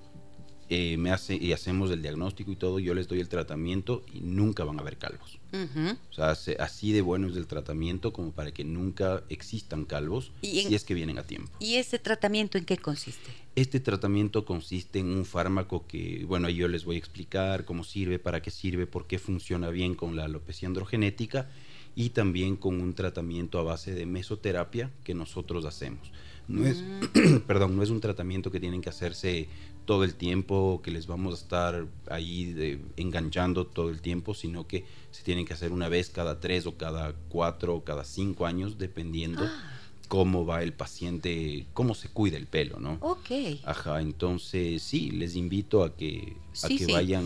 [0.67, 4.21] eh, me hace, y hacemos el diagnóstico y todo, yo les doy el tratamiento y
[4.21, 5.39] nunca van a ver calvos.
[5.53, 10.73] O sea, así de bueno es el tratamiento como para que nunca existan calvos si
[10.73, 11.51] es que vienen a tiempo.
[11.59, 13.29] ¿Y ese tratamiento en qué consiste?
[13.55, 18.19] Este tratamiento consiste en un fármaco que, bueno, yo les voy a explicar cómo sirve,
[18.19, 21.47] para qué sirve, por qué funciona bien con la alopecia androgenética
[21.95, 26.11] y también con un tratamiento a base de mesoterapia que nosotros hacemos.
[26.47, 27.39] No es, mm.
[27.47, 29.47] perdón, no es un tratamiento que tienen que hacerse
[29.85, 34.85] todo el tiempo, que les vamos a estar ahí enganchando todo el tiempo, sino que
[35.11, 38.77] se tienen que hacer una vez cada tres o cada cuatro o cada cinco años,
[38.77, 39.71] dependiendo ah.
[40.07, 42.97] cómo va el paciente, cómo se cuida el pelo, ¿no?
[43.01, 43.31] Ok.
[43.63, 47.25] Ajá, entonces sí, les invito a que, a que vayan.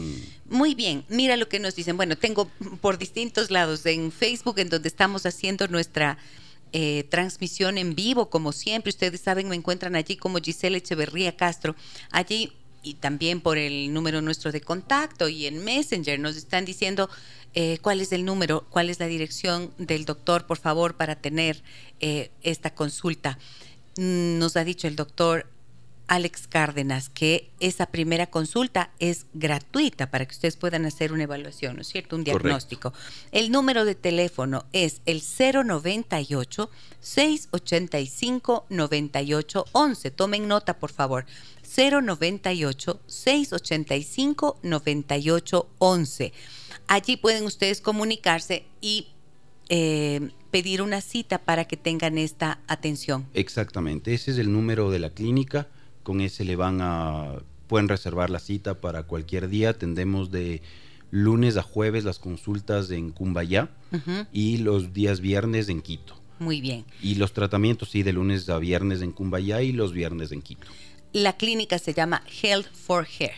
[0.49, 1.97] Muy bien, mira lo que nos dicen.
[1.97, 2.49] Bueno, tengo
[2.81, 6.17] por distintos lados en Facebook, en donde estamos haciendo nuestra
[6.73, 8.89] eh, transmisión en vivo, como siempre.
[8.89, 11.75] Ustedes saben, me encuentran allí como Giselle Echeverría Castro.
[12.11, 12.51] Allí
[12.81, 17.09] y también por el número nuestro de contacto y en Messenger nos están diciendo
[17.53, 21.63] eh, cuál es el número, cuál es la dirección del doctor, por favor, para tener
[21.99, 23.39] eh, esta consulta.
[23.97, 25.47] Mm, nos ha dicho el doctor
[26.09, 31.75] Alex Cárdenas que esa primera consulta es gratuita para que ustedes puedan hacer una evaluación,
[31.75, 32.15] ¿no es cierto?
[32.15, 32.93] Un diagnóstico.
[33.31, 40.11] El número de teléfono es el 098 685 9811.
[40.11, 41.25] Tomen nota, por favor.
[41.77, 46.33] 098 685 9811.
[46.87, 49.09] Allí pueden ustedes comunicarse y
[49.69, 53.27] eh, pedir una cita para que tengan esta atención.
[53.35, 55.67] Exactamente, ese es el número de la clínica
[56.09, 57.35] con ese le van a,
[57.67, 59.77] pueden reservar la cita para cualquier día.
[59.77, 60.63] Tendemos de
[61.11, 63.69] lunes a jueves las consultas en Cumbayá
[64.33, 66.19] y los días viernes en Quito.
[66.39, 66.83] Muy bien.
[67.03, 70.65] Y los tratamientos, sí, de lunes a viernes en Cumbayá y los viernes en Quito.
[71.13, 73.35] La clínica se llama Health for Hair.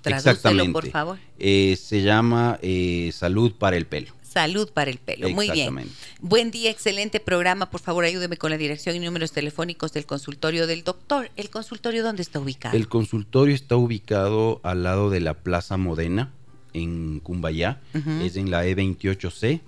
[0.00, 1.18] Tradúcelo, por favor.
[1.38, 4.14] Eh, se llama eh, Salud para el Pelo.
[4.28, 5.30] Salud para el pelo.
[5.30, 5.88] Muy bien.
[6.20, 7.70] Buen día, excelente programa.
[7.70, 11.30] Por favor, ayúdeme con la dirección y números telefónicos del consultorio del doctor.
[11.36, 12.76] ¿El consultorio dónde está ubicado?
[12.76, 16.34] El consultorio está ubicado al lado de la Plaza Modena,
[16.74, 17.80] en Cumbayá.
[18.22, 19.62] Es en la E28C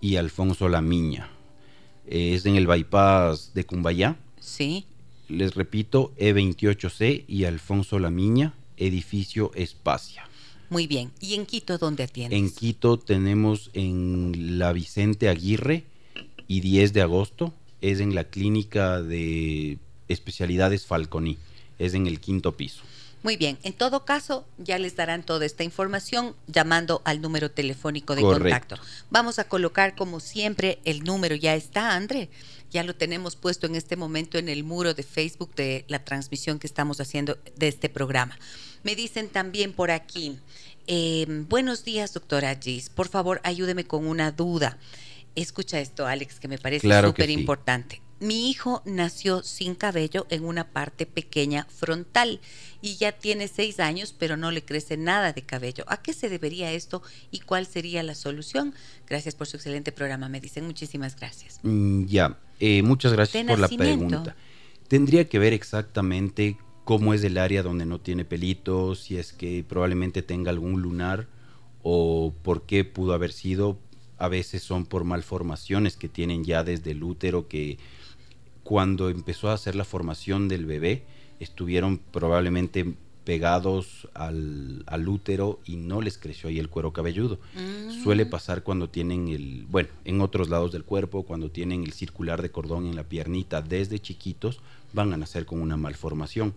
[0.00, 1.30] y Alfonso La Miña.
[2.06, 4.16] Es en el bypass de Cumbayá.
[4.40, 4.84] Sí.
[5.28, 10.28] Les repito, E28C y Alfonso La Miña, edificio Espacia.
[10.72, 11.12] Muy bien.
[11.20, 12.38] ¿Y en Quito dónde atiendes?
[12.38, 15.84] En Quito tenemos en la Vicente Aguirre
[16.48, 17.52] y 10 de agosto.
[17.82, 19.76] Es en la clínica de
[20.08, 21.36] especialidades Falconi.
[21.78, 22.84] Es en el quinto piso.
[23.22, 28.16] Muy bien, en todo caso ya les darán toda esta información llamando al número telefónico
[28.16, 28.76] de contacto.
[29.10, 32.30] Vamos a colocar como siempre el número, ya está André,
[32.70, 36.58] ya lo tenemos puesto en este momento en el muro de Facebook de la transmisión
[36.58, 38.36] que estamos haciendo de este programa.
[38.82, 40.38] Me dicen también por aquí,
[40.86, 42.90] eh, buenos días, doctora Gis.
[42.90, 44.78] Por favor, ayúdeme con una duda.
[45.34, 48.02] Escucha esto, Alex, que me parece súper importante.
[48.18, 52.40] Mi hijo nació sin cabello en una parte pequeña frontal
[52.80, 55.84] y ya tiene seis años, pero no le crece nada de cabello.
[55.88, 57.02] ¿A qué se debería esto
[57.32, 58.74] y cuál sería la solución?
[59.08, 60.66] Gracias por su excelente programa, me dicen.
[60.66, 61.58] Muchísimas gracias.
[61.62, 64.36] Mm, ya, eh, muchas gracias por la pregunta.
[64.86, 69.64] Tendría que ver exactamente cómo es el área donde no tiene pelitos, si es que
[69.68, 71.28] probablemente tenga algún lunar
[71.82, 73.78] o por qué pudo haber sido.
[74.18, 77.78] A veces son por malformaciones que tienen ya desde el útero que
[78.62, 81.04] cuando empezó a hacer la formación del bebé
[81.40, 82.94] estuvieron probablemente
[83.24, 87.38] pegados al, al, útero y no les creció ahí el cuero cabelludo.
[87.54, 88.02] Mm.
[88.02, 92.42] Suele pasar cuando tienen el, bueno, en otros lados del cuerpo, cuando tienen el circular
[92.42, 94.60] de cordón en la piernita desde chiquitos,
[94.92, 96.54] van a nacer con una malformación.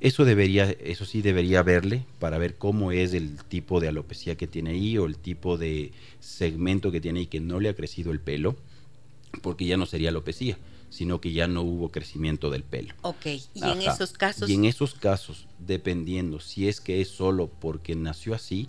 [0.00, 4.48] Eso debería, eso sí debería verle para ver cómo es el tipo de alopecia que
[4.48, 8.10] tiene ahí o el tipo de segmento que tiene ahí que no le ha crecido
[8.10, 8.56] el pelo,
[9.42, 10.58] porque ya no sería alopecia
[10.92, 12.92] sino que ya no hubo crecimiento del pelo.
[13.00, 13.24] Ok,
[13.54, 14.50] y en esos casos...
[14.50, 18.68] Y en esos casos, dependiendo si es que es solo porque nació así,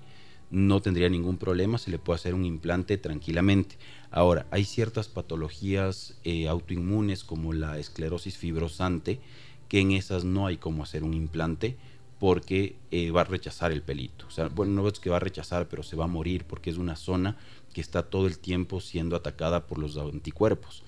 [0.50, 3.78] no tendría ningún problema, se le puede hacer un implante tranquilamente.
[4.10, 9.20] Ahora, hay ciertas patologías eh, autoinmunes como la esclerosis fibrosante,
[9.68, 11.76] que en esas no hay como hacer un implante
[12.20, 14.28] porque eh, va a rechazar el pelito.
[14.28, 16.70] O sea, bueno, no es que va a rechazar, pero se va a morir porque
[16.70, 17.36] es una zona
[17.74, 20.84] que está todo el tiempo siendo atacada por los anticuerpos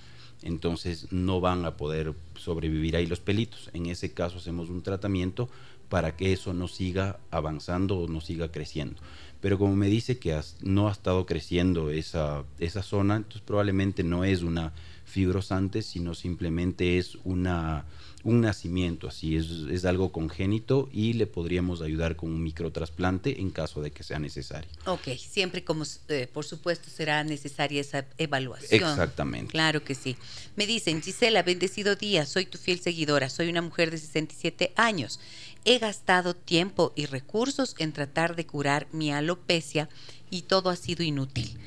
[0.46, 3.70] entonces no van a poder sobrevivir ahí los pelitos.
[3.74, 5.50] En ese caso hacemos un tratamiento
[5.90, 9.02] para que eso no siga avanzando o no siga creciendo.
[9.42, 14.24] Pero como me dice que no ha estado creciendo esa, esa zona, entonces probablemente no
[14.24, 14.72] es una
[15.04, 17.86] fibrosante, sino simplemente es una
[18.26, 23.52] un nacimiento, así es, es algo congénito y le podríamos ayudar con un microtrasplante en
[23.52, 24.68] caso de que sea necesario.
[24.88, 28.90] Ok, siempre como eh, por supuesto será necesaria esa evaluación.
[28.90, 29.52] Exactamente.
[29.52, 30.18] Claro que sí.
[30.56, 35.20] Me dicen, Gisela, bendecido día, soy tu fiel seguidora, soy una mujer de 67 años.
[35.64, 39.88] He gastado tiempo y recursos en tratar de curar mi alopecia
[40.32, 41.60] y todo ha sido inútil.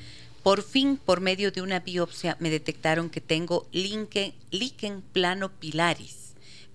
[0.43, 6.18] Por fin, por medio de una biopsia, me detectaron que tengo líquen plano pilaris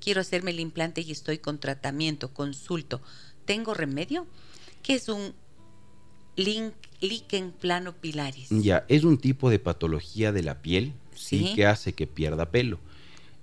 [0.05, 3.01] quiero hacerme el implante y estoy con tratamiento, consulto,
[3.47, 4.27] ¿tengo remedio?
[4.83, 5.35] ¿Qué es un
[6.37, 8.51] líquen plano pilaris?
[8.51, 11.55] Ya, es un tipo de patología de la piel ¿Sí?
[11.57, 12.79] que hace que pierda pelo.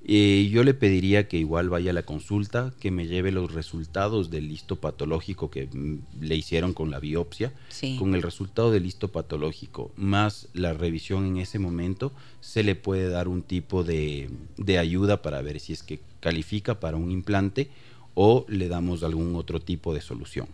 [0.04, 4.32] Eh, yo le pediría que igual vaya a la consulta, que me lleve los resultados
[4.32, 7.54] del listo patológico que mm, le hicieron con la biopsia,
[8.00, 13.10] con el resultado del listo patológico, más la revisión en ese momento, se le puede
[13.10, 17.70] dar un tipo de, de ayuda para ver si es que califica para un implante
[18.16, 20.48] o le damos algún otro tipo de solución.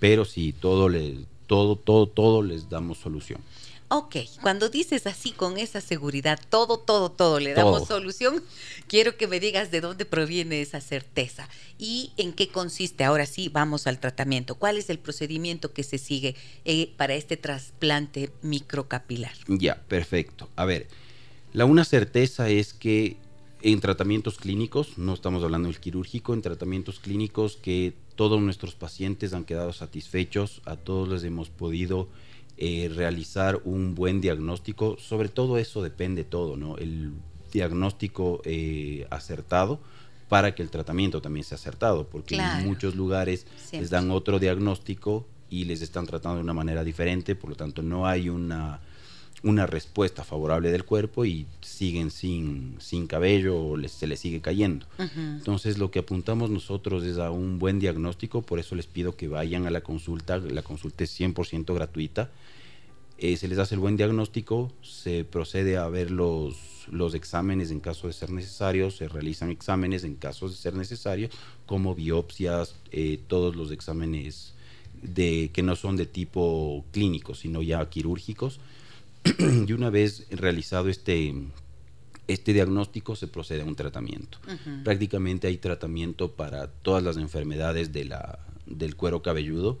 [0.00, 3.40] Pero sí, todo, le, todo, todo, todo les damos solución.
[3.88, 8.42] Ok, cuando dices así con esa seguridad, todo, todo, todo le damos solución,
[8.88, 13.04] quiero que me digas de dónde proviene esa certeza y en qué consiste.
[13.04, 14.56] Ahora sí, vamos al tratamiento.
[14.56, 16.34] ¿Cuál es el procedimiento que se sigue
[16.64, 19.34] eh, para este trasplante microcapilar?
[19.46, 20.48] Ya, perfecto.
[20.56, 20.88] A ver,
[21.52, 23.16] la una certeza es que
[23.62, 29.32] en tratamientos clínicos, no estamos hablando del quirúrgico, en tratamientos clínicos que todos nuestros pacientes
[29.32, 32.08] han quedado satisfechos, a todos les hemos podido
[32.58, 36.76] eh, realizar un buen diagnóstico, sobre todo eso depende todo, ¿no?
[36.78, 37.12] El
[37.52, 39.80] diagnóstico eh, acertado
[40.28, 45.26] para que el tratamiento también sea acertado, porque en muchos lugares les dan otro diagnóstico
[45.48, 48.80] y les están tratando de una manera diferente, por lo tanto no hay una,
[49.42, 54.40] una respuesta favorable del cuerpo y siguen sin, sin cabello o les, se les sigue
[54.40, 54.86] cayendo.
[54.98, 59.28] Entonces lo que apuntamos nosotros es a un buen diagnóstico, por eso les pido que
[59.28, 62.30] vayan a la consulta, la consulta es 100% gratuita
[63.18, 67.80] eh, se les hace el buen diagnóstico, se procede a ver los, los exámenes en
[67.80, 71.30] caso de ser necesario, se realizan exámenes en caso de ser necesario,
[71.64, 74.52] como biopsias, eh, todos los exámenes
[75.02, 78.60] de, que no son de tipo clínico, sino ya quirúrgicos.
[79.66, 81.34] Y una vez realizado este,
[82.28, 84.38] este diagnóstico, se procede a un tratamiento.
[84.84, 89.78] Prácticamente hay tratamiento para todas las enfermedades de la, del cuero cabelludo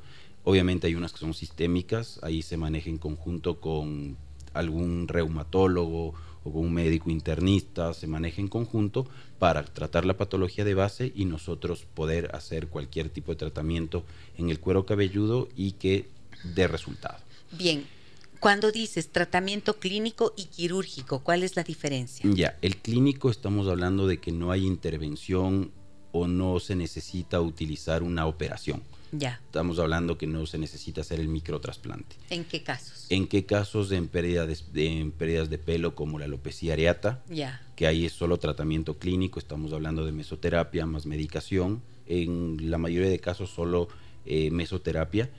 [0.48, 4.16] Obviamente hay unas que son sistémicas, ahí se maneja en conjunto con
[4.54, 9.08] algún reumatólogo o con un médico internista, se maneja en conjunto
[9.40, 14.04] para tratar la patología de base y nosotros poder hacer cualquier tipo de tratamiento
[14.38, 16.06] en el cuero cabelludo y que
[16.54, 17.18] dé resultado.
[17.50, 17.84] Bien,
[18.46, 22.30] cuando dices tratamiento clínico y quirúrgico, ¿cuál es la diferencia?
[22.32, 25.72] Ya, el clínico estamos hablando de que no hay intervención
[26.12, 28.84] o no se necesita utilizar una operación.
[29.10, 29.40] Ya.
[29.46, 32.14] Estamos hablando que no se necesita hacer el microtrasplante.
[32.30, 33.06] ¿En qué casos?
[33.08, 37.60] En qué casos en pérdidas de, en pérdidas de pelo como la alopecia areata, ya.
[37.74, 41.82] que ahí es solo tratamiento clínico, estamos hablando de mesoterapia más medicación.
[42.06, 43.88] En la mayoría de casos solo
[44.24, 45.30] eh, mesoterapia.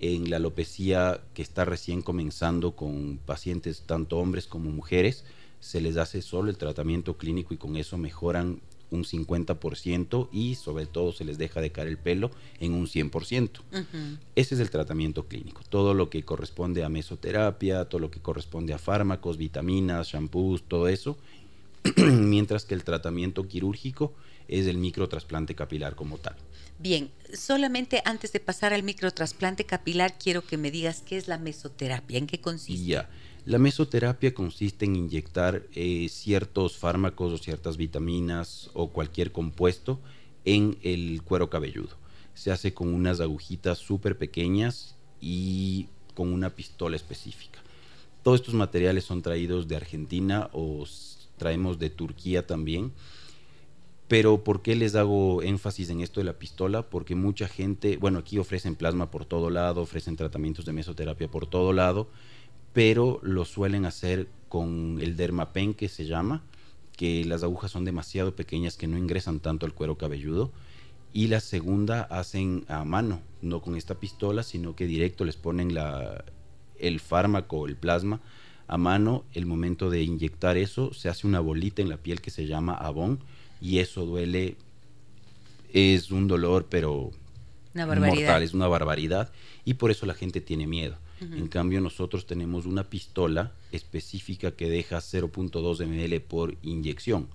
[0.00, 5.24] En la alopecia que está recién comenzando con pacientes tanto hombres como mujeres,
[5.60, 10.86] se les hace solo el tratamiento clínico y con eso mejoran un 50% y sobre
[10.86, 12.30] todo se les deja de caer el pelo
[12.60, 13.50] en un 100%.
[14.36, 15.62] Ese es el tratamiento clínico.
[15.68, 20.88] Todo lo que corresponde a mesoterapia, todo lo que corresponde a fármacos, vitaminas, shampoos, todo
[20.88, 21.16] eso.
[21.96, 24.12] Mientras que el tratamiento quirúrgico
[24.48, 26.36] es el microtrasplante capilar como tal.
[26.78, 31.38] Bien, solamente antes de pasar al microtrasplante capilar, quiero que me digas qué es la
[31.38, 32.84] mesoterapia, en qué consiste.
[32.84, 33.08] Ya,
[33.46, 40.00] la mesoterapia consiste en inyectar eh, ciertos fármacos o ciertas vitaminas o cualquier compuesto
[40.44, 41.96] en el cuero cabelludo.
[42.34, 47.60] Se hace con unas agujitas súper pequeñas y con una pistola específica.
[48.22, 50.84] Todos estos materiales son traídos de Argentina o
[51.38, 52.92] traemos de Turquía también
[54.08, 56.82] pero ¿por qué les hago énfasis en esto de la pistola?
[56.82, 61.46] Porque mucha gente, bueno, aquí ofrecen plasma por todo lado, ofrecen tratamientos de mesoterapia por
[61.46, 62.08] todo lado,
[62.72, 66.44] pero lo suelen hacer con el dermapen que se llama,
[66.96, 70.52] que las agujas son demasiado pequeñas que no ingresan tanto al cuero cabelludo.
[71.12, 75.74] Y la segunda hacen a mano, no con esta pistola, sino que directo les ponen
[75.74, 76.24] la,
[76.78, 78.20] el fármaco, el plasma,
[78.68, 79.24] a mano.
[79.32, 82.74] El momento de inyectar eso, se hace una bolita en la piel que se llama
[82.74, 83.20] abón
[83.60, 84.56] y eso duele,
[85.72, 87.12] es un dolor, pero
[87.74, 89.30] una mortal, es una barbaridad
[89.64, 90.96] y por eso la gente tiene miedo.
[91.18, 97.28] En cambio, nosotros tenemos una pistola específica que deja 0.2 ml por inyección.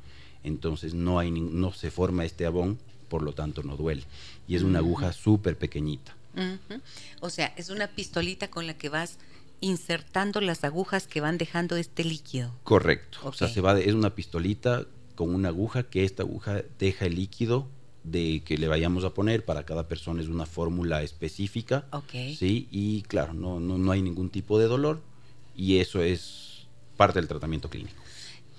[0.43, 2.77] Entonces no, hay, no se forma este abón,
[3.09, 4.03] por lo tanto no duele.
[4.47, 6.15] Y es una aguja súper pequeñita.
[7.21, 9.17] O sea, es una pistolita con la que vas
[9.61, 12.53] insertando las agujas que van dejando este líquido.
[12.63, 13.19] Correcto.
[13.23, 14.85] O sea, se va es una pistolita
[15.21, 17.67] con una aguja que esta aguja deja el líquido
[18.03, 23.03] de que le vayamos a poner para cada persona es una fórmula específica sí y
[23.03, 24.99] claro no, no, no hay ningún tipo de dolor
[25.55, 26.65] y eso es
[26.97, 28.01] parte del tratamiento clínico.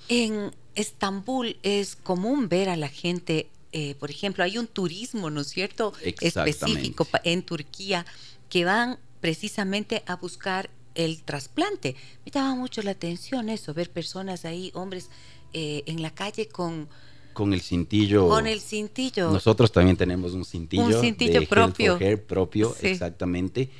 [0.08, 5.40] En Estambul es común ver a la gente eh, por ejemplo hay un turismo no
[5.40, 8.06] es cierto específico en Turquía
[8.48, 11.96] que van precisamente a buscar el trasplante.
[12.24, 15.10] Me llama mucho la atención eso ver personas ahí hombres
[15.52, 16.88] eh, en la calle con...
[17.32, 18.28] Con el cintillo.
[18.28, 19.30] Con el cintillo.
[19.30, 20.84] Nosotros también tenemos un cintillo.
[20.84, 21.98] Un cintillo propio.
[22.26, 23.70] propio, exactamente.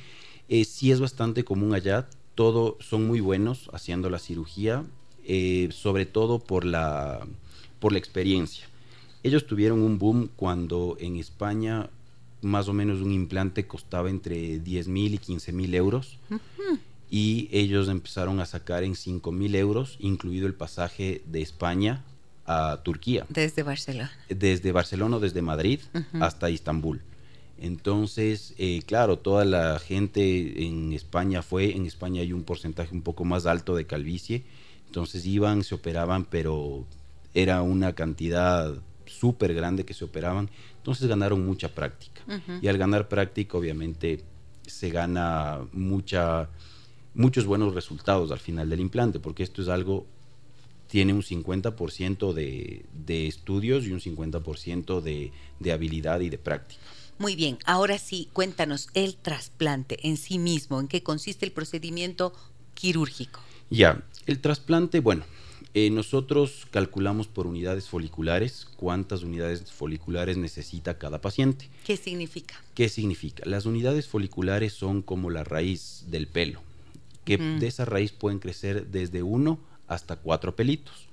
[0.49, 2.07] Eh, sí es bastante común allá.
[2.35, 4.83] Todo son muy buenos haciendo la cirugía,
[5.23, 7.27] eh, sobre todo por la,
[7.79, 8.65] por la experiencia.
[9.21, 11.89] Ellos tuvieron un boom cuando en España
[12.41, 16.17] más o menos un implante costaba entre 10 mil y 15 mil euros
[17.13, 22.03] y ellos empezaron a sacar en 5 mil euros, incluido el pasaje de España
[22.47, 23.27] a Turquía.
[23.29, 24.11] Desde Barcelona.
[24.29, 25.79] Desde Barcelona o desde Madrid
[26.19, 27.03] hasta Estambul.
[27.59, 33.03] Entonces, eh, claro, toda la gente en España fue, en España hay un porcentaje un
[33.03, 34.43] poco más alto de calvicie,
[34.87, 36.83] entonces iban, se operaban, pero
[37.35, 38.73] era una cantidad
[39.05, 42.23] súper grande que se operaban, entonces ganaron mucha práctica.
[42.59, 44.23] Y al ganar práctica, obviamente,
[44.65, 46.49] se gana mucha
[47.13, 50.05] muchos buenos resultados al final del implante, porque esto es algo,
[50.87, 56.81] tiene un 50% de, de estudios y un 50% de, de habilidad y de práctica.
[57.19, 62.33] Muy bien, ahora sí, cuéntanos el trasplante en sí mismo, en qué consiste el procedimiento
[62.73, 63.39] quirúrgico.
[63.69, 65.23] Ya, el trasplante, bueno,
[65.75, 71.69] eh, nosotros calculamos por unidades foliculares cuántas unidades foliculares necesita cada paciente.
[71.85, 72.55] ¿Qué significa?
[72.75, 73.43] ¿Qué significa?
[73.45, 76.61] Las unidades foliculares son como la raíz del pelo
[77.25, 81.07] que de esa raíz pueden crecer desde uno hasta cuatro pelitos.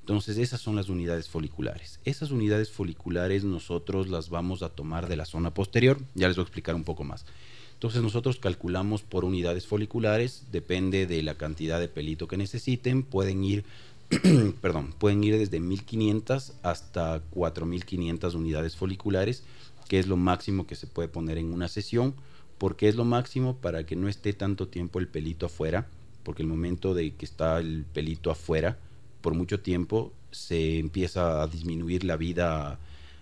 [0.00, 1.98] Entonces esas son las unidades foliculares.
[2.04, 6.42] Esas unidades foliculares nosotros las vamos a tomar de la zona posterior, ya les voy
[6.42, 7.24] a explicar un poco más.
[7.72, 13.44] Entonces nosotros calculamos por unidades foliculares, depende de la cantidad de pelito que necesiten, pueden
[13.44, 13.64] ir,
[14.60, 19.42] perdón, pueden ir desde 1500 hasta 4500 unidades foliculares,
[19.88, 22.14] que es lo máximo que se puede poner en una sesión
[22.58, 25.86] porque es lo máximo para que no esté tanto tiempo el pelito afuera,
[26.22, 28.78] porque el momento de que está el pelito afuera,
[29.20, 32.78] por mucho tiempo se empieza a disminuir la vida,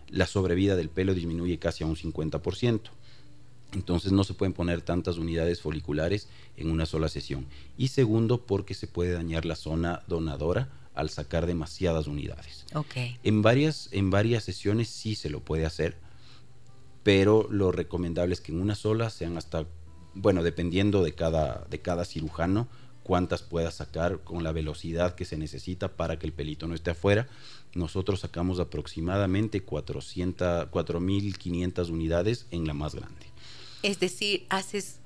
[0.09, 2.81] la sobrevida del pelo disminuye casi a un 50%.
[3.73, 7.47] Entonces no se pueden poner tantas unidades foliculares en una sola sesión.
[7.79, 12.67] Y segundo, porque se puede dañar la zona donadora al sacar demasiadas unidades.
[12.75, 13.17] Okay.
[13.23, 15.97] En, varias, en varias sesiones sí se lo puede hacer,
[17.03, 19.67] pero lo recomendable es que en una sola sean hasta,
[20.15, 22.69] bueno, dependiendo de cada, de cada cirujano,
[23.03, 26.91] cuántas pueda sacar con la velocidad que se necesita para que el pelito no esté
[26.91, 27.29] afuera.
[27.75, 33.27] Nosotros sacamos aproximadamente 400, 4.500 unidades en la más grande.
[33.83, 35.01] Es decir, haces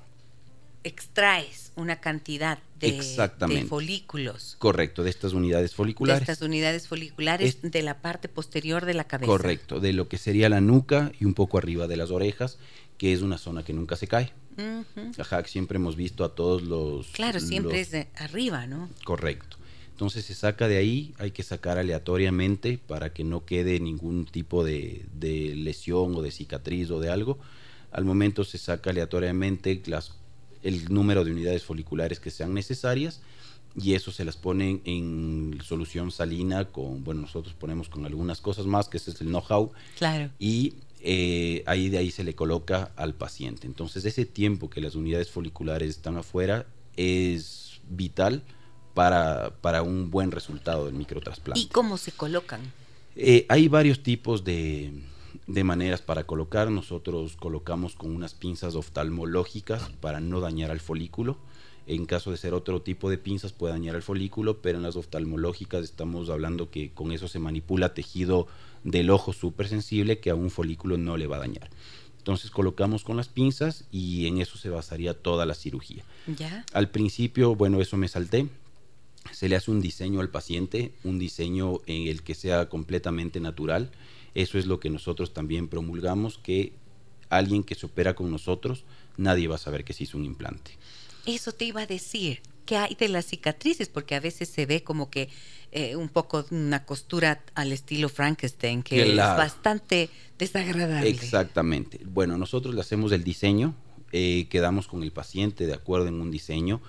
[0.87, 3.63] extraes una cantidad de, Exactamente.
[3.65, 4.57] de folículos.
[4.59, 6.23] Correcto, de estas unidades De foliculares.
[6.23, 9.27] estas unidades foliculares de la parte posterior de la cabeza.
[9.31, 12.59] Correcto, de lo que sería la nuca y un poco arriba de las orejas,
[12.99, 14.33] que es una zona que nunca se cae.
[14.57, 15.13] Ujú.
[15.21, 17.09] Ajá, siempre hemos visto a todos los...
[17.09, 18.89] Claro, siempre los- es de arriba, ¿no?
[19.05, 19.59] Correcto.
[19.91, 24.63] Entonces se saca de ahí, hay que sacar aleatoriamente para que no quede ningún tipo
[24.65, 27.39] de, de lesión o de cicatriz o de algo.
[27.93, 30.13] Al momento se saca aleatoriamente las,
[30.67, 33.21] el número de unidades foliculares que sean necesarias
[33.79, 38.67] y eso se las ponen en solución salina con, bueno, nosotros ponemos con algunas cosas
[38.67, 40.31] más, que ese es el know-how, Claro.
[40.39, 43.67] y eh, ahí de ahí se le coloca al paciente.
[43.67, 48.43] Entonces ese tiempo que las unidades foliculares están afuera es vital
[48.95, 51.61] para, para un buen resultado del microtrasplante.
[51.61, 52.63] ¿Y cómo se colocan?
[53.15, 54.91] Eh, hay varios tipos de,
[55.47, 56.71] de maneras para colocar.
[56.71, 61.37] Nosotros colocamos con unas pinzas oftalmológicas para no dañar al folículo.
[61.87, 64.97] En caso de ser otro tipo de pinzas puede dañar al folículo, pero en las
[64.97, 68.49] oftalmológicas estamos hablando que con eso se manipula tejido
[68.83, 71.71] del ojo súper sensible que a un folículo no le va a dañar.
[72.19, 76.03] Entonces colocamos con las pinzas y en eso se basaría toda la cirugía.
[76.27, 76.65] ¿Ya?
[76.73, 78.49] Al principio, bueno, eso me salté.
[79.31, 83.93] Se le hace un diseño al paciente, un diseño en el que sea completamente natural.
[84.37, 86.75] Eso es lo que nosotros también promulgamos, que
[87.31, 88.85] alguien que se opera con nosotros,
[89.17, 90.73] nadie va a saber que se hizo un implante.
[91.25, 92.43] Eso te iba a decir.
[92.67, 93.89] ¿Qué hay de las cicatrices?
[93.89, 95.31] Porque a veces se ve como que
[95.73, 99.33] eh, un poco una costura al estilo Frankenstein, que Claro.
[99.33, 101.09] es bastante desagradable.
[101.09, 102.01] Exactamente.
[102.05, 103.75] Bueno, nosotros le hacemos el diseño,
[104.13, 106.83] eh, quedamos con el paciente de acuerdo en un diseño.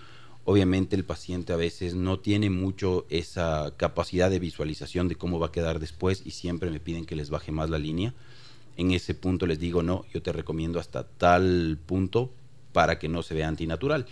[0.50, 5.48] Obviamente el paciente a veces no tiene mucho esa capacidad de visualización de cómo va
[5.48, 8.14] a quedar después y siempre me piden que les baje más la línea.
[8.78, 12.32] En ese punto les digo, no, yo te recomiendo hasta tal punto
[12.72, 14.06] para que no se vea antinatural.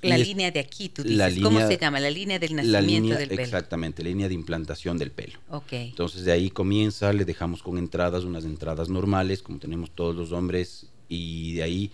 [0.00, 1.42] La es- línea de aquí, tú la dices.
[1.42, 2.00] ¿Cómo línea- se llama?
[2.00, 3.42] La línea del la nacimiento línea, del pelo.
[3.42, 5.38] Exactamente, la línea de implantación del pelo.
[5.50, 5.72] Ok.
[5.74, 10.32] Entonces de ahí comienza, le dejamos con entradas, unas entradas normales, como tenemos todos los
[10.32, 11.90] hombres, y de ahí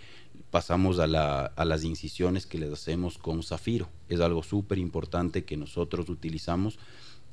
[0.54, 3.88] pasamos a, la- a las incisiones que les hacemos con zafiro.
[4.08, 6.78] Es algo súper importante que nosotros utilizamos.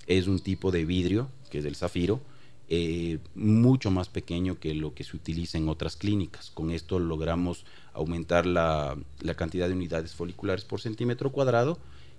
[0.08, 2.20] Es un tipo de vidrio, que es el zafiro,
[2.68, 6.50] eh, mucho más pequeño que lo que se utiliza en otras clínicas.
[6.50, 7.64] Con esto logramos
[7.94, 8.98] aumentar la,
[9.36, 11.78] cantidad de unidades foliculares por centímetro cuadrado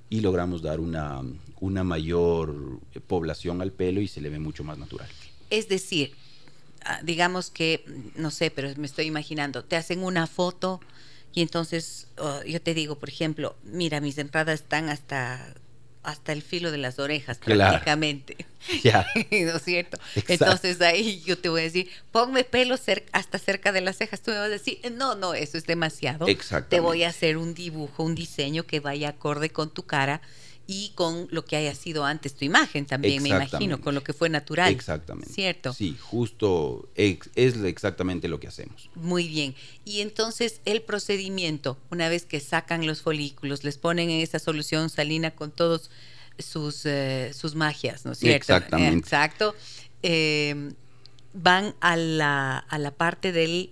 [0.09, 1.25] y logramos dar una,
[1.83, 5.09] mayor eh, población al pelo y se le ve mucho más natural.
[5.51, 6.13] Es decir,
[7.03, 7.85] digamos que,
[8.17, 10.81] no sé, pero me estoy imaginando, te hacen una foto
[11.35, 15.55] y entonces oh, yo te digo, por ejemplo, mira, mis entradas están hasta
[16.05, 17.71] hasta el filo de las orejas Claro.
[17.71, 18.37] prácticamente.
[18.85, 19.07] Ya.
[19.31, 19.99] ¿No es cierto?
[20.15, 20.45] Exacto.
[20.45, 24.21] Entonces ahí yo te voy a decir, ponme pelo cer- hasta cerca de las cejas.
[24.21, 26.27] Tú me vas a decir, no, no, eso es demasiado.
[26.29, 26.77] Exactamente.
[26.77, 30.23] Te voy a hacer un dibujo, un diseño que vaya acorde con tu cara
[30.67, 34.13] y con lo que haya sido antes tu imagen también, me imagino, con lo que
[34.13, 34.73] fue natural.
[34.73, 35.33] Exactamente.
[35.33, 35.73] ¿Cierto?
[35.73, 38.89] Sí, justo ex- es exactamente lo que hacemos.
[38.95, 39.55] Muy bien.
[39.85, 44.89] Y entonces el procedimiento, una vez que sacan los folículos, les ponen en esa solución
[44.89, 45.91] salina con todos
[46.39, 48.37] sus, eh, sus magias, ¿no es cierto?
[48.37, 48.99] Exactamente.
[48.99, 49.55] Exacto.
[50.03, 50.73] Eh,
[51.35, 53.71] van a la, a la parte del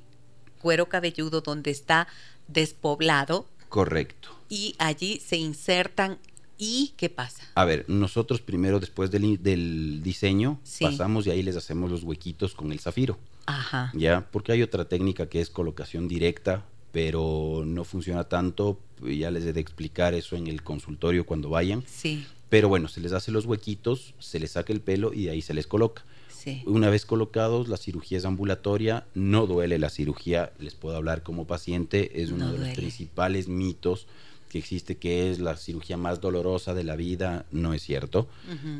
[0.60, 2.08] cuero cabelludo donde está
[2.48, 4.28] despoblado Correcto.
[4.48, 6.18] y allí se insertan
[6.60, 7.42] y ¿qué pasa?
[7.54, 10.84] A ver, nosotros primero, después del, del diseño, Sí.
[10.84, 13.18] pasamos y ahí les hacemos los huequitos con el zafiro.
[13.46, 13.90] Ajá.
[13.94, 14.28] ¿Ya?
[14.30, 18.78] Porque hay otra técnica que es colocación directa, pero no funciona tanto.
[19.02, 21.82] Ya les he de explicar eso en el consultorio cuando vayan.
[21.86, 25.30] Sí, Pero bueno, se les hace los huequitos, se les saca el pelo y de
[25.30, 26.04] ahí se les coloca.
[26.28, 26.62] sí.
[26.66, 31.46] Una vez colocados, la cirugía es ambulatoria, no duele la cirugía, les puedo hablar como
[31.46, 34.06] paciente, es uno No de los principales mitos
[34.50, 38.28] que existe que es la cirugía más dolorosa de la vida, no es cierto.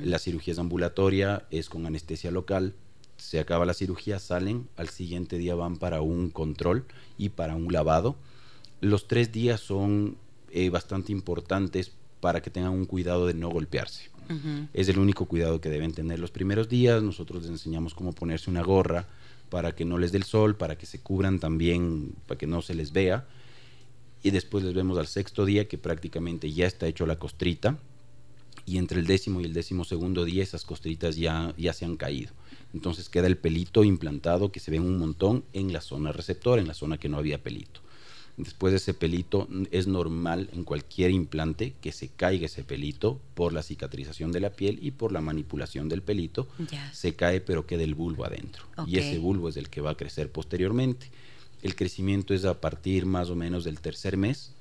[0.03, 2.75] La cirugía es ambulatoria, es con anestesia local,
[3.17, 6.85] se acaba la cirugía, salen, al siguiente día van para un control
[7.17, 8.17] y para un lavado.
[8.81, 10.17] Los tres días son
[10.51, 14.11] eh, bastante importantes para que tengan un cuidado de no golpearse.
[14.73, 17.03] Es el único cuidado que deben tener los primeros días.
[17.03, 19.09] Nosotros les enseñamos cómo ponerse una gorra
[19.49, 22.63] para que no les dé el sol, para que se cubran también, para que no
[22.63, 23.27] se les vea.
[24.23, 27.79] Y después les vemos al sexto día que prácticamente ya está hecho la costrita.
[28.67, 31.97] Y entre el décimo y el décimo segundo día esas costritas ya, ya se han
[31.97, 32.33] caído.
[32.75, 36.69] Entonces queda el pelito implantado que se ve un montón en la zona receptora, en
[36.69, 37.81] la zona que no había pelito.
[38.37, 43.53] Después de ese pelito es normal en cualquier implante que se caiga ese pelito por
[43.53, 46.49] la cicatrización de la piel y por la manipulación del pelito.
[46.93, 48.65] Se cae pero queda el bulbo adentro.
[48.87, 51.11] Y ese bulbo es el que va a crecer posteriormente.
[51.63, 54.53] El crecimiento es a partir más o menos del tercer mes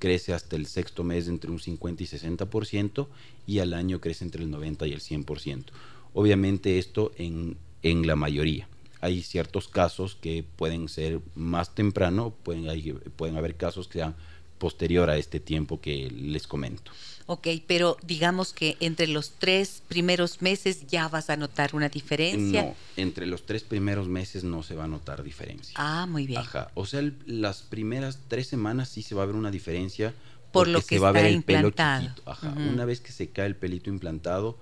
[0.00, 3.06] crece hasta el sexto mes entre un 50 y 60%
[3.46, 5.66] y al año crece entre el 90 y el 100%.
[6.14, 8.66] Obviamente esto en, en la mayoría.
[9.00, 14.16] Hay ciertos casos que pueden ser más temprano, pueden, hay, pueden haber casos que sean
[14.58, 16.90] posterior a este tiempo que les comento.
[17.32, 22.64] Ok, pero digamos que entre los tres primeros meses ya vas a notar una diferencia.
[22.64, 25.72] No, entre los tres primeros meses no se va a notar diferencia.
[25.76, 26.40] Ah, muy bien.
[26.40, 30.12] Ajá, o sea, las primeras tres semanas sí se va a ver una diferencia.
[30.50, 32.00] Por lo que se va a ver el implantado.
[32.00, 32.30] pelo chiquito.
[32.32, 34.58] Ajá, una vez que se cae el pelito implantado,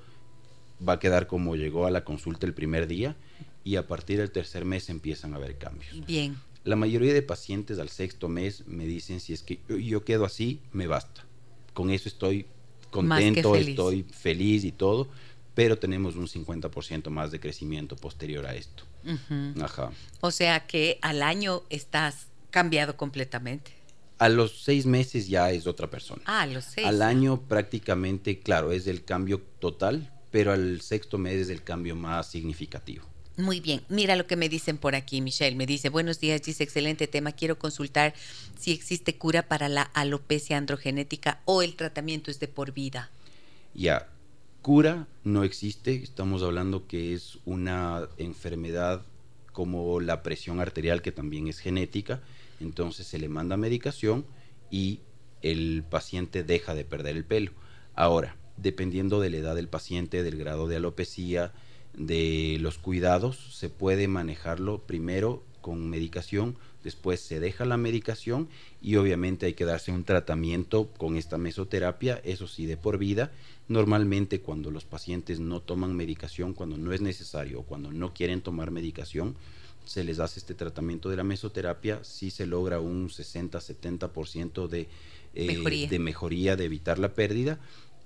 [0.86, 3.16] va a quedar como llegó a la consulta el primer día
[3.64, 6.06] y a partir del tercer mes empiezan a haber cambios.
[6.06, 6.36] Bien.
[6.64, 10.26] La mayoría de pacientes al sexto mes me dicen si es que yo, yo quedo
[10.26, 11.24] así, me basta.
[11.72, 12.44] Con eso estoy
[12.90, 13.68] contento, feliz.
[13.68, 15.08] estoy feliz y todo,
[15.54, 18.84] pero tenemos un 50% más de crecimiento posterior a esto.
[19.60, 19.90] Ajá.
[20.20, 23.72] O sea que al año estás cambiado completamente.
[24.18, 26.22] A los seis meses ya es otra persona.
[26.26, 26.86] Ah, a los seis.
[26.86, 31.94] Al año prácticamente, claro, es el cambio total, pero al sexto mes es el cambio
[31.94, 33.07] más significativo.
[33.38, 35.54] Muy bien, mira lo que me dicen por aquí, Michelle.
[35.54, 37.30] Me dice, buenos días, dice, excelente tema.
[37.30, 38.12] Quiero consultar
[38.58, 43.12] si existe cura para la alopecia androgenética o el tratamiento es de por vida.
[43.74, 44.08] Ya,
[44.60, 49.02] cura no existe, estamos hablando que es una enfermedad
[49.52, 52.20] como la presión arterial que también es genética,
[52.58, 54.26] entonces se le manda medicación
[54.68, 54.98] y
[55.42, 57.52] el paciente deja de perder el pelo.
[57.94, 61.52] Ahora, dependiendo de la edad del paciente, del grado de alopecia,
[61.94, 68.48] de los cuidados, se puede manejarlo primero con medicación, después se deja la medicación
[68.80, 73.32] y obviamente hay que darse un tratamiento con esta mesoterapia, eso sí, de por vida.
[73.66, 78.40] Normalmente cuando los pacientes no toman medicación, cuando no es necesario o cuando no quieren
[78.40, 79.36] tomar medicación,
[79.84, 84.86] se les hace este tratamiento de la mesoterapia, sí se logra un 60-70% de,
[85.34, 87.58] eh, de mejoría, de evitar la pérdida,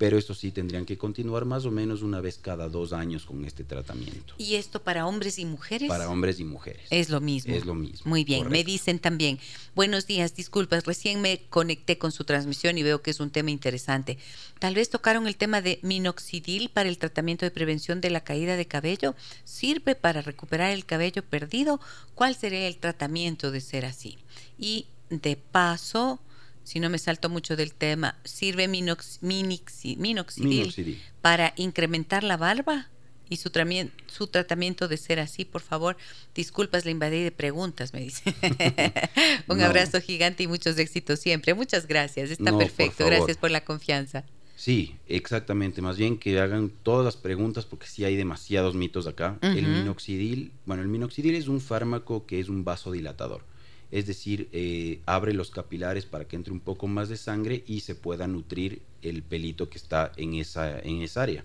[0.02, 3.44] pero eso sí tendrían que continuar más o menos una vez cada dos años con
[3.44, 4.34] este tratamiento.
[4.36, 5.88] ¿Y esto para hombres y mujeres?
[5.88, 6.88] Para hombres y mujeres.
[6.90, 7.54] Es lo mismo.
[7.54, 8.10] Es lo mismo.
[8.10, 9.38] Muy bien, me dicen también,
[9.76, 13.52] buenos días, disculpas, recién me conecté con su transmisión y veo que es un tema
[13.52, 14.18] interesante.
[14.58, 18.56] Tal vez tocaron el tema de minoxidil para el tratamiento de prevención de la caída
[18.56, 19.14] de cabello.
[19.44, 21.78] ¿Sirve para recuperar el cabello perdido?
[22.16, 24.18] ¿Cuál sería el tratamiento de ser así?
[24.58, 26.18] Y de paso,
[26.64, 31.02] si no me salto mucho del tema, ¿sirve minox- minixi- minoxidil, Minoxidil.
[31.20, 32.88] para incrementar la barba?
[33.28, 33.50] Y su,
[34.08, 35.96] su tratamiento de ser así, por favor.
[36.34, 38.22] Disculpas, la invadí de preguntas, me dice.
[39.48, 39.64] Un No.
[39.64, 41.54] abrazo gigante y muchos éxitos siempre.
[41.54, 43.06] Muchas gracias, está No, perfecto.
[43.06, 44.24] Gracias por la confianza.
[44.54, 45.80] Sí, exactamente.
[45.80, 49.38] Más bien que hagan todas las preguntas porque sí hay demasiados mitos acá.
[49.40, 53.44] El minoxidil, bueno, el minoxidil es un fármaco que es un vasodilatador.
[53.92, 57.80] Es decir, eh, abre los capilares para que entre un poco más de sangre y
[57.80, 61.44] se pueda nutrir el pelito que está en esa, en esa área.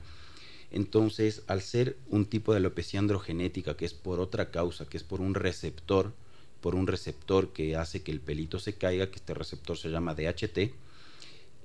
[0.72, 5.04] Entonces, al ser un tipo de alopecia androgenética que es por otra causa, que es
[5.04, 6.14] por un receptor,
[6.62, 10.16] por un receptor que hace que el pelito se caiga, que este receptor se llama
[10.16, 10.74] DHT,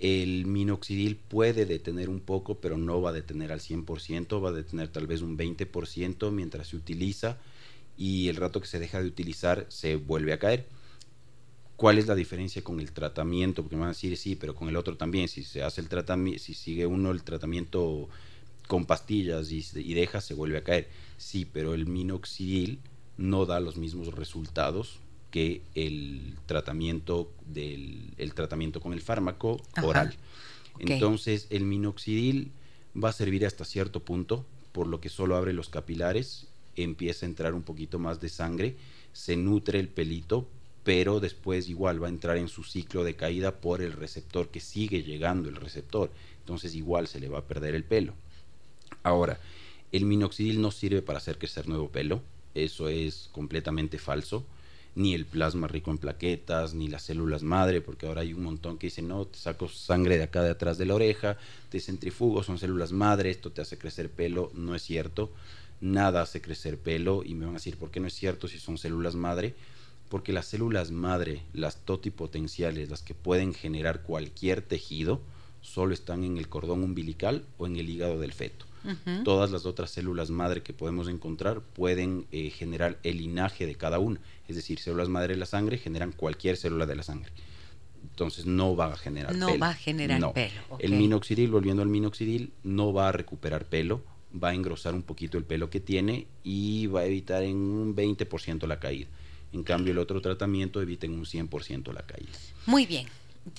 [0.00, 4.52] el minoxidil puede detener un poco, pero no va a detener al 100%, va a
[4.52, 7.38] detener tal vez un 20% mientras se utiliza
[7.96, 10.66] y el rato que se deja de utilizar se vuelve a caer.
[11.76, 13.62] ¿Cuál es la diferencia con el tratamiento?
[13.62, 15.28] Porque me van a decir, sí, pero con el otro también.
[15.28, 18.08] Si se hace el tratamiento, si sigue uno el tratamiento
[18.68, 20.88] con pastillas y, deja, se vuelve a caer.
[21.16, 22.78] Sí, pero el minoxidil
[23.16, 29.86] no da los mismos resultados que el tratamiento del el tratamiento con el fármaco Ajá.
[29.86, 30.16] oral.
[30.78, 32.52] Entonces, el minoxidil
[33.02, 37.28] va a servir hasta cierto punto, por lo que solo abre los capilares, empieza a
[37.28, 38.76] entrar un poquito más de sangre,
[39.12, 40.46] se nutre el pelito,
[40.84, 44.60] pero después igual va a entrar en su ciclo de caída por el receptor que
[44.60, 46.10] sigue llegando el receptor.
[46.40, 48.14] Entonces igual se le va a perder el pelo.
[49.02, 49.38] Ahora,
[49.92, 52.22] el minoxidil no sirve para hacer crecer nuevo pelo,
[52.54, 54.44] eso es completamente falso.
[54.94, 58.76] Ni el plasma rico en plaquetas, ni las células madre, porque ahora hay un montón
[58.76, 61.38] que dicen, no, te saco sangre de acá de atrás de la oreja,
[61.70, 65.32] te centrifugo, son células madre, esto te hace crecer pelo, no es cierto.
[65.82, 68.58] Nada hace crecer pelo y me van a decir, ¿por qué no es cierto si
[68.58, 69.54] son células madre?
[70.08, 75.20] Porque las células madre, las totipotenciales, las que pueden generar cualquier tejido,
[75.60, 78.64] solo están en el cordón umbilical o en el hígado del feto.
[79.24, 83.98] Todas las otras células madre que podemos encontrar pueden eh, generar el linaje de cada
[84.00, 84.18] una.
[84.48, 87.30] Es decir, células madre de la sangre generan cualquier célula de la sangre.
[88.02, 89.58] Entonces no va a generar No pelo.
[89.60, 90.32] va a generar No.
[90.32, 90.60] pelo.
[90.80, 94.02] El minoxidil, volviendo al minoxidil, no va a recuperar pelo,
[94.42, 97.94] va a engrosar un poquito el pelo que tiene y va a evitar en un
[97.94, 99.08] 20% la caída.
[99.52, 102.30] En cambio, el otro tratamiento evita en un 100% la caída.
[102.66, 103.06] Muy bien.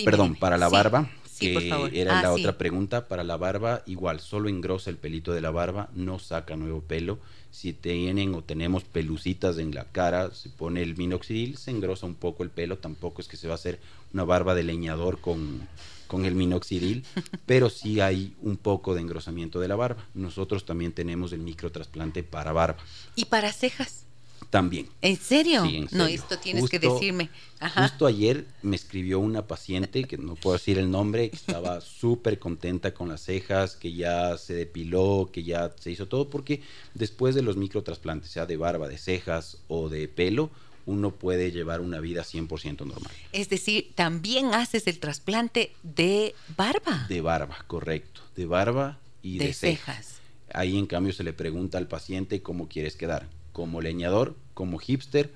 [0.04, 2.42] Perdón, para la barba, Sí, que era Ah, la sí.
[2.42, 6.56] otra pregunta, para la barba igual, solo engrosa el pelito de la barba, no saca
[6.56, 7.18] nuevo pelo.
[7.50, 12.16] Si tienen o tenemos pelucitas en la cara, se pone el minoxidil, se engrosa un
[12.16, 13.80] poco el pelo, tampoco es que se va a hacer
[14.14, 15.68] una barba de leñador con,
[16.14, 17.04] con el minoxidil,
[17.48, 20.06] pero sí hay un poco de engrosamiento de la barba.
[20.14, 22.78] Nosotros también tenemos el microtrasplante para barba,
[23.16, 24.06] ¿Y para cejas?
[24.52, 24.88] también.
[25.02, 25.66] ¿En serio?
[25.66, 27.32] Sí, en No, esto tienes que decirme.
[27.60, 27.88] Ajá.
[27.88, 32.38] Justo ayer me escribió una paciente, que no puedo decir el nombre, que estaba súper
[32.38, 36.62] contenta con las cejas, que ya se depiló, que ya se hizo todo, porque
[36.94, 40.52] después de los microtrasplantes, sea de barba, de cejas o de pelo,
[40.86, 43.12] uno puede llevar una vida 100% normal.
[43.32, 47.06] Es decir, también haces el trasplante de barba.
[47.10, 48.22] De barba, correcto.
[48.36, 49.96] De barba y de, De cejas.
[49.96, 50.20] cejas.
[50.54, 55.32] Ahí en cambio se le pregunta al paciente cómo quieres quedar, como leñador, como hipster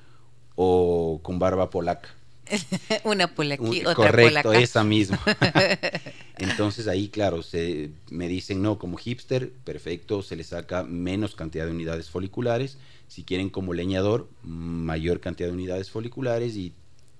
[0.55, 2.09] o con barba polaca.
[3.03, 4.59] Una Un- otra correcto, polaca.
[4.59, 5.19] esa misma.
[6.37, 11.65] Entonces ahí, claro, se, me dicen, no, como hipster, perfecto, se le saca menos cantidad
[11.65, 12.77] de unidades foliculares.
[13.07, 16.73] Si quieren como leñador, mayor cantidad de unidades foliculares y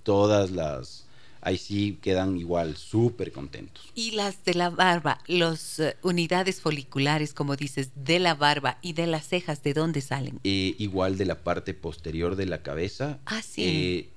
[0.03, 1.05] todas las,
[1.41, 3.91] ahí sí quedan igual, súper contentos.
[3.95, 9.07] Y las de la barba, las unidades foliculares, como dices, de la barba y de
[9.07, 10.39] las cejas, ¿de dónde salen?
[10.43, 13.19] Eh, igual de la parte posterior de la cabeza.
[13.25, 13.63] Ah, sí.
[13.65, 14.09] eh,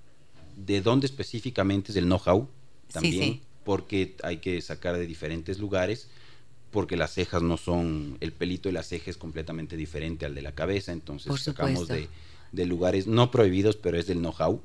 [0.57, 2.49] de dónde específicamente es el know-how
[2.93, 3.41] también, sí.
[3.65, 6.09] porque hay que sacar de diferentes lugares,
[6.71, 10.43] porque las cejas no son, el pelito de la ceja es completamente diferente al de
[10.43, 14.61] la cabeza, entonces sacamos de, lugares no prohibidos, pero es del know-how.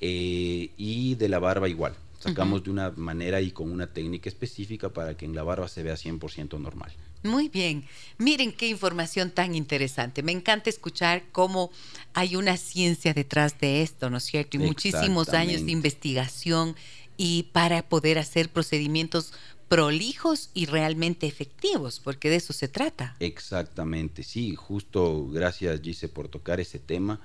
[0.00, 1.94] Eh, y de la barba igual.
[2.18, 5.82] Sacamos de una manera y con una técnica específica para que en la barba se
[5.82, 6.92] vea 100% normal.
[7.22, 7.84] Muy bien.
[8.18, 10.22] Miren qué información tan interesante.
[10.22, 11.70] Me encanta escuchar cómo
[12.14, 14.56] hay una ciencia detrás de esto, ¿no es cierto?
[14.56, 16.74] Y muchísimos años de investigación
[17.16, 19.32] y para poder hacer procedimientos
[19.68, 23.16] prolijos y realmente efectivos, porque de eso se trata.
[23.20, 27.20] Exactamente, sí, justo gracias Gise por tocar ese tema.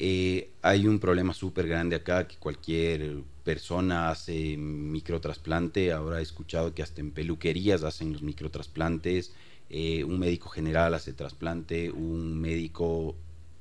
[0.00, 5.92] Eh, hay un problema súper grande acá que cualquier persona hace microtrasplante.
[5.92, 9.32] Ahora he escuchado que hasta en peluquerías hacen los microtrasplantes.
[9.70, 11.90] eh, un médico general hace trasplante.
[11.90, 13.16] Un médico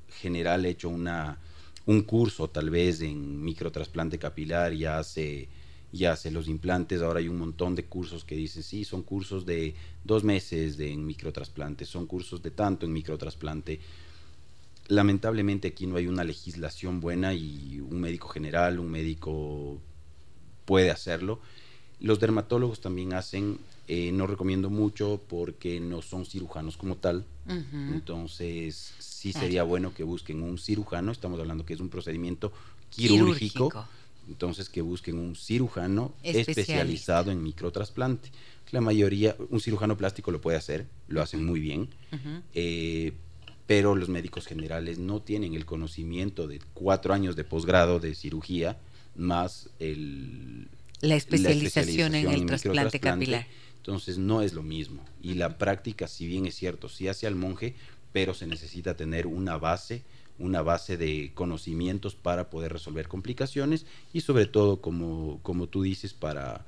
[0.10, 1.40] general ha hecho una,
[1.86, 5.50] un curso tal vez en microtrasplante capilar y hace,
[5.92, 7.02] ya hace los implantes.
[7.02, 10.92] Ahora hay un montón de cursos que dicen, sí, son cursos de dos meses de,
[10.92, 13.80] en microtrasplante, son cursos de tanto en microtrasplante
[14.88, 19.78] lamentablemente aquí no hay una legislación buena y un médico general, un médico
[20.66, 21.40] puede hacerlo.
[22.00, 27.26] Los dermatólogos también hacen, eh, no recomiendo mucho porque no son cirujanos como tal.
[27.48, 31.12] Entonces, sí sería bueno que busquen un cirujano.
[31.12, 32.52] Estamos hablando que es un procedimiento
[32.90, 33.70] quirúrgico.
[33.70, 33.88] Quirúrgico.
[34.28, 36.62] Entonces, que busquen un cirujano Especialista.
[36.62, 38.32] especializado en microtrasplante.
[38.72, 41.90] La mayoría, un cirujano plástico lo puede hacer, lo hacen muy bien.
[42.54, 43.14] Eh,
[43.66, 48.78] pero los médicos generales no tienen el conocimiento de cuatro años de posgrado de cirugía
[49.16, 50.70] más el,
[51.02, 53.46] La especialización en el en trasplante capilar.
[53.78, 55.04] Entonces no es lo mismo.
[55.22, 57.76] Y la práctica, si bien es cierto, sí hace al monje,
[58.12, 60.04] pero se necesita tener una base,
[60.40, 66.14] una base de conocimientos para poder resolver complicaciones y sobre todo, como, como tú dices,
[66.14, 66.66] para,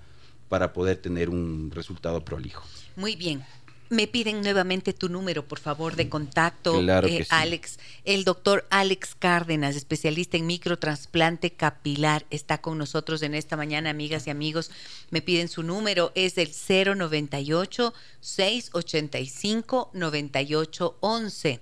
[0.47, 2.63] para poder tener un resultado prolijo.
[2.95, 3.43] Muy bien.
[3.91, 7.28] Me piden nuevamente tu número, por favor, de contacto, Mm, Claro eh, sí.
[7.32, 7.80] Alex.
[8.05, 14.28] El doctor Alex Cárdenas, especialista en microtrasplante capilar, está con nosotros en esta mañana, amigas
[14.28, 14.70] y amigos.
[15.09, 21.59] Me piden su número, es el 098 685 9811.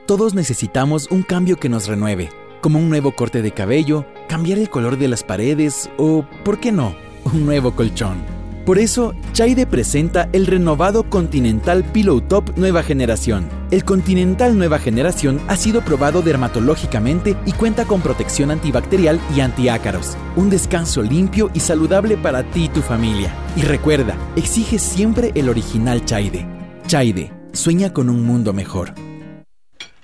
[0.07, 2.29] todos necesitamos un cambio que nos renueve,
[2.61, 6.71] como un nuevo corte de cabello, cambiar el color de las paredes o, ¿por qué
[6.71, 6.95] no?,
[7.25, 8.17] un nuevo colchón.
[8.65, 13.49] Por eso, Chaide presenta el renovado Continental Pillow Top Nueva Generación.
[13.69, 20.17] El Continental Nueva Generación ha sido probado dermatológicamente y cuenta con protección antibacterial y antiácaros.
[20.37, 23.33] Un descanso limpio y saludable para ti y tu familia.
[23.57, 26.45] Y recuerda, exige siempre el original Chaide.
[26.87, 28.93] Chaide, sueña con un mundo mejor.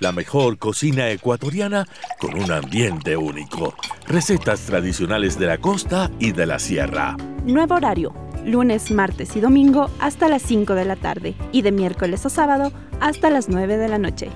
[0.04, 1.88] La mejor cocina ecuatoriana
[2.20, 3.74] con un ambiente único.
[4.06, 7.16] Recetas tradicionales de la costa y de la sierra.
[7.45, 8.14] Nuevo horario
[8.45, 12.72] lunes, martes y domingo hasta las 5 de la tarde y de miércoles a sábado
[13.04, 14.30] hasta las 9 de la noche.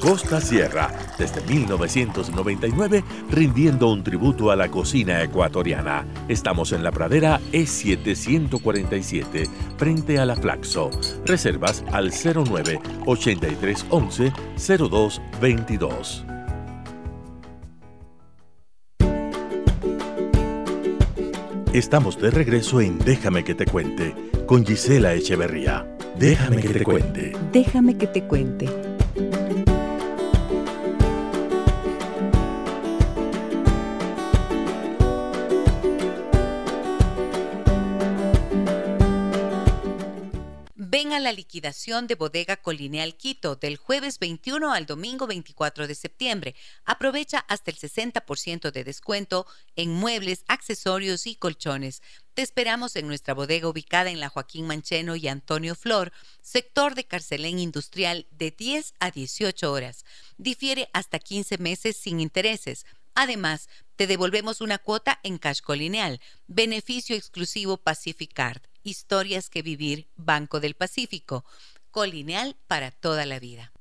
[0.00, 6.06] Costa Sierra, desde 1999, rindiendo un tributo a la cocina ecuatoriana.
[6.28, 9.46] Estamos en la pradera E747,
[9.76, 10.90] frente a la Flaxo.
[11.26, 16.24] Reservas al 09 8311 0222.
[21.74, 25.86] Estamos de regreso en Déjame que te cuente con Gisela Echeverría.
[26.18, 27.32] Déjame que te cuente.
[27.52, 28.93] Déjame que te cuente.
[41.34, 46.54] Liquidación de Bodega Colineal Quito del jueves 21 al domingo 24 de septiembre.
[46.86, 52.00] Aprovecha hasta el 60% de descuento en muebles, accesorios y colchones.
[52.32, 57.04] Te esperamos en nuestra bodega ubicada en la Joaquín Mancheno y Antonio Flor, sector de
[57.04, 60.04] Carcelén Industrial de 10 a 18 horas.
[60.38, 62.86] Difiere hasta 15 meses sin intereses.
[63.14, 68.62] Además, te devolvemos una cuota en Cash Colineal, beneficio exclusivo Pacific Card.
[68.84, 71.44] Historias que vivir, Banco del Pacífico,
[71.90, 73.72] colineal para toda la vida.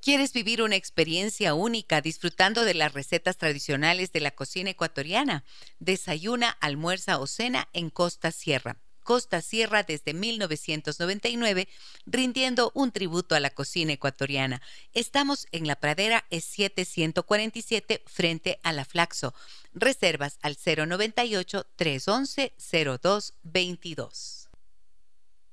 [0.00, 5.44] ¿Quieres vivir una experiencia única disfrutando de las recetas tradicionales de la cocina ecuatoriana?
[5.78, 8.80] Desayuna, almuerza o cena en Costa Sierra.
[9.10, 11.66] Costa Sierra desde 1999,
[12.06, 14.62] rindiendo un tributo a la cocina ecuatoriana.
[14.94, 19.34] Estamos en la pradera E7147 frente a la Flaxo.
[19.74, 24.39] Reservas al 098 311 0222.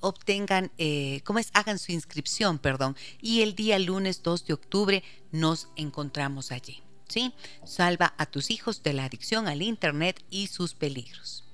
[0.00, 1.50] obtengan, eh, ¿cómo es?
[1.54, 2.96] Hagan su inscripción, perdón.
[3.20, 5.02] Y el día lunes 2 de octubre
[5.32, 6.82] nos encontramos allí.
[7.08, 7.32] ¿Sí?
[7.64, 11.44] Salva a tus hijos de la adicción al Internet y sus peligros.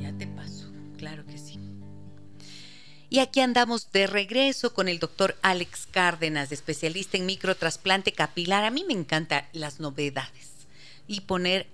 [0.00, 0.66] Ya te paso,
[0.98, 1.58] claro que sí.
[3.08, 8.64] Y aquí andamos de regreso con el doctor Alex Cárdenas, especialista en microtrasplante capilar.
[8.64, 10.66] A mí me encantan las novedades
[11.06, 11.66] y poner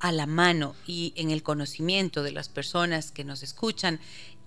[0.00, 4.00] a la mano y en el conocimiento de las personas que nos escuchan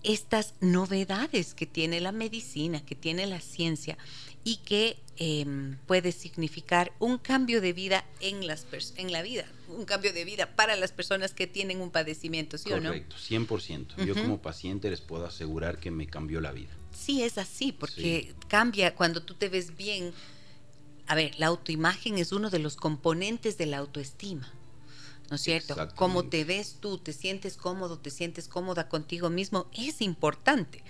[0.03, 3.97] estas novedades que tiene la medicina, que tiene la ciencia
[4.43, 8.65] y que em, puede significar un cambio de vida en, las
[8.97, 12.71] en la vida, un cambio de vida para las personas que tienen un padecimiento, ¿sí
[12.71, 12.89] o no?
[12.89, 14.05] Correcto, 100%.
[14.05, 16.75] Yo como paciente les puedo asegurar que me cambió la vida.
[16.91, 20.13] Sí, es así, porque cambia cuando tú te ves bien.
[21.07, 24.51] A ver, la autoimagen es uno de los componentes de la autoestima.
[25.29, 25.75] ¿No es cierto?
[25.95, 30.83] Cómo te ves tú, te sientes cómodo, te sientes cómoda contigo mismo, es importante.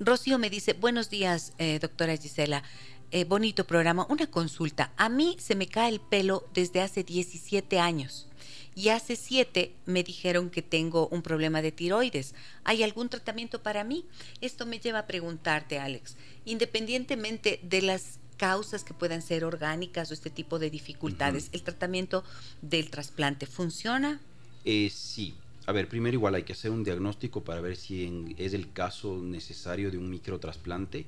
[0.00, 2.62] Rocío me dice, buenos días, eh, doctora Gisela.
[3.10, 4.06] Eh, bonito programa.
[4.10, 4.92] Una consulta.
[4.96, 8.28] A mí se me cae el pelo desde hace 17 años
[8.74, 12.34] y hace 7 me dijeron que tengo un problema de tiroides.
[12.64, 14.04] ¿Hay algún tratamiento para mí?
[14.40, 20.14] Esto me lleva a preguntarte, Alex, independientemente de las causas que puedan ser orgánicas o
[20.14, 22.24] este tipo de dificultades, ¿el tratamiento
[22.62, 24.20] del trasplante funciona?
[24.64, 25.34] Eh, sí.
[25.66, 29.18] A ver, primero igual hay que hacer un diagnóstico para ver si es el caso
[29.20, 31.04] necesario de un microtrasplante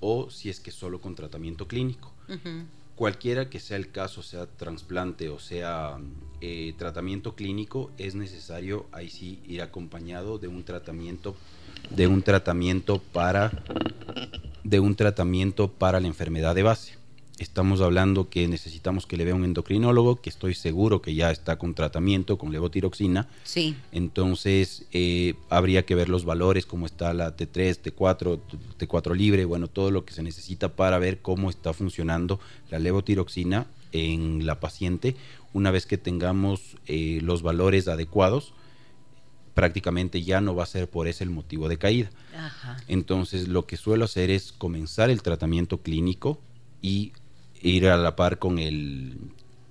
[0.00, 2.12] o si es que solo con tratamiento clínico.
[2.96, 5.98] Cualquiera que sea el caso, sea trasplante o sea
[6.40, 11.36] eh, tratamiento clínico, es necesario ahí sí ir acompañado de un tratamiento,
[11.88, 13.52] de un tratamiento para
[14.64, 17.00] de un tratamiento para la enfermedad de base.
[17.40, 21.56] Estamos hablando que necesitamos que le vea un endocrinólogo, que estoy seguro que ya está
[21.56, 23.28] con tratamiento con levotiroxina.
[23.44, 23.74] Sí.
[23.92, 28.40] Entonces, eh, habría que ver los valores, cómo está la T3, T4,
[28.78, 32.38] T4 libre, bueno, todo lo que se necesita para ver cómo está funcionando
[32.70, 35.16] la levotiroxina en la paciente.
[35.54, 38.52] Una vez que tengamos eh, los valores adecuados,
[39.54, 42.10] prácticamente ya no va a ser por ese el motivo de caída.
[42.88, 46.40] Entonces lo que suelo hacer es comenzar el tratamiento clínico
[46.82, 47.12] y
[47.60, 49.16] ir a la par con el,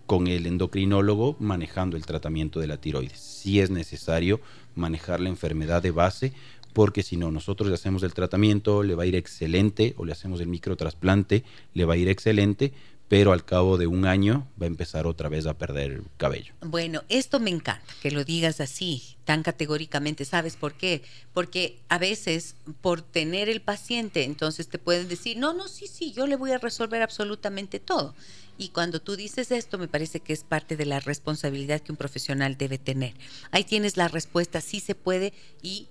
[0.05, 3.19] con el endocrinólogo manejando el tratamiento de la tiroides.
[3.19, 4.41] Si es necesario
[4.75, 6.33] manejar la enfermedad de base,
[6.73, 10.11] porque si no, nosotros le hacemos el tratamiento, le va a ir excelente, o le
[10.11, 11.43] hacemos el microtrasplante,
[11.73, 12.73] le va a ir excelente,
[13.09, 16.53] pero al cabo de un año va a empezar otra vez a perder cabello.
[16.61, 20.25] Bueno, esto me encanta, que lo digas así, tan categóricamente.
[20.25, 21.01] ¿Sabes por qué?
[21.33, 26.11] Porque a veces por tener el paciente, entonces te pueden decir, no, no, sí, sí,
[26.11, 28.13] yo le voy a resolver absolutamente todo.
[28.59, 31.97] Y cuando tú dices esto, me parece que es parte de la responsabilidad que un
[31.97, 33.13] profesional debe tener.
[33.49, 35.33] Ahí tienes la respuesta, sí se puede
[35.63, 35.87] y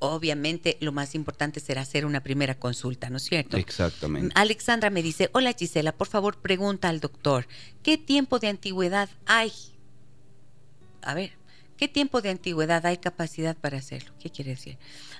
[0.00, 3.56] obviamente lo más importante será hacer una primera consulta, ¿no es cierto?
[3.56, 4.32] Exactamente.
[4.34, 7.46] Alexandra me dice, hola Gisela, por favor pregunta al doctor,
[7.82, 9.52] ¿qué tiempo de antigüedad hay?
[11.02, 11.32] A ver,
[11.76, 14.12] ¿qué tiempo de antigüedad hay capacidad para hacerlo?
[14.18, 14.78] ¿Qué quiere decir?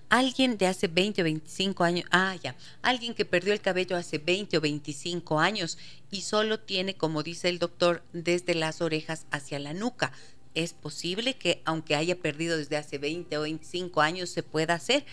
[0.08, 4.18] Alguien de hace 20 o 25 años, ah, ya, alguien que perdió el cabello hace
[4.18, 5.78] 20 o 25 años
[6.10, 10.12] y solo tiene, como dice el doctor, desde las orejas hacia la nuca
[10.54, 15.04] es posible que aunque haya perdido desde hace 20 o 25 años se pueda hacer.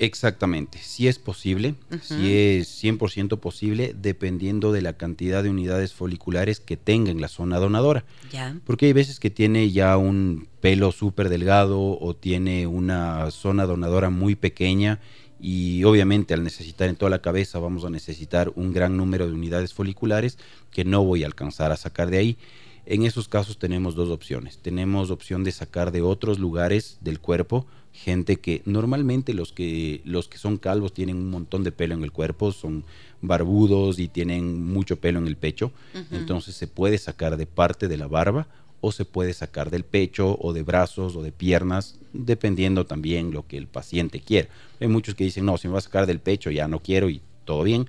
[0.00, 6.58] Exactamente, sí es posible, sí es 100% posible dependiendo de la cantidad de unidades foliculares
[6.58, 8.04] que tenga en la zona donadora.
[8.32, 8.58] Ya.
[8.66, 14.10] Porque hay veces que tiene ya un pelo súper delgado o tiene una zona donadora
[14.10, 14.98] muy pequeña
[15.40, 19.34] y obviamente al necesitar en toda la cabeza vamos a necesitar un gran número de
[19.34, 20.38] unidades foliculares
[20.72, 22.38] que no voy a alcanzar a sacar de ahí.
[22.86, 24.58] En esos casos tenemos dos opciones.
[24.58, 30.26] Tenemos opción de sacar de otros lugares del cuerpo gente que normalmente los que los
[30.26, 32.84] que son calvos tienen un montón de pelo en el cuerpo, son
[33.22, 35.70] barbudos y tienen mucho pelo en el pecho,
[36.10, 38.48] entonces se puede sacar de parte de la barba
[38.80, 43.46] o se puede sacar del pecho o de brazos o de piernas, dependiendo también lo
[43.46, 44.48] que el paciente quiera.
[44.80, 47.08] Hay muchos que dicen, "No, si me va a sacar del pecho ya no quiero
[47.08, 47.88] y todo bien."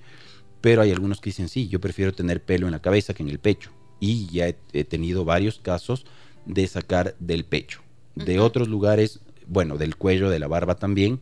[0.61, 3.29] Pero hay algunos que dicen, "Sí, yo prefiero tener pelo en la cabeza que en
[3.29, 6.05] el pecho." Y ya he, tenido varios casos
[6.45, 7.81] de sacar del pecho.
[8.15, 11.19] De otros lugares, bueno, del cuello, de la barba también,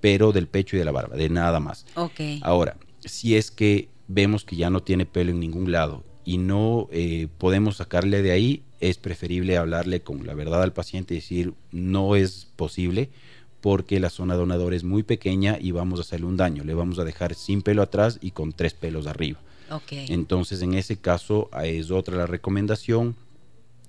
[0.00, 1.86] pero del pecho y de la barba, de nada más.
[1.94, 2.20] Ok.
[2.42, 6.88] Ahora, si es que vemos que ya no tiene pelo en ningún lado y no
[6.92, 11.54] eh, podemos sacarle de ahí, es preferible hablarle con la verdad al paciente y decir
[11.72, 13.10] no es posible
[13.64, 16.64] porque la zona donadora es muy pequeña y vamos a hacerle un daño.
[16.64, 19.40] Le vamos a dejar sin pelo atrás y con tres pelos arriba.
[19.90, 23.16] Entonces, en ese caso, es otra la recomendación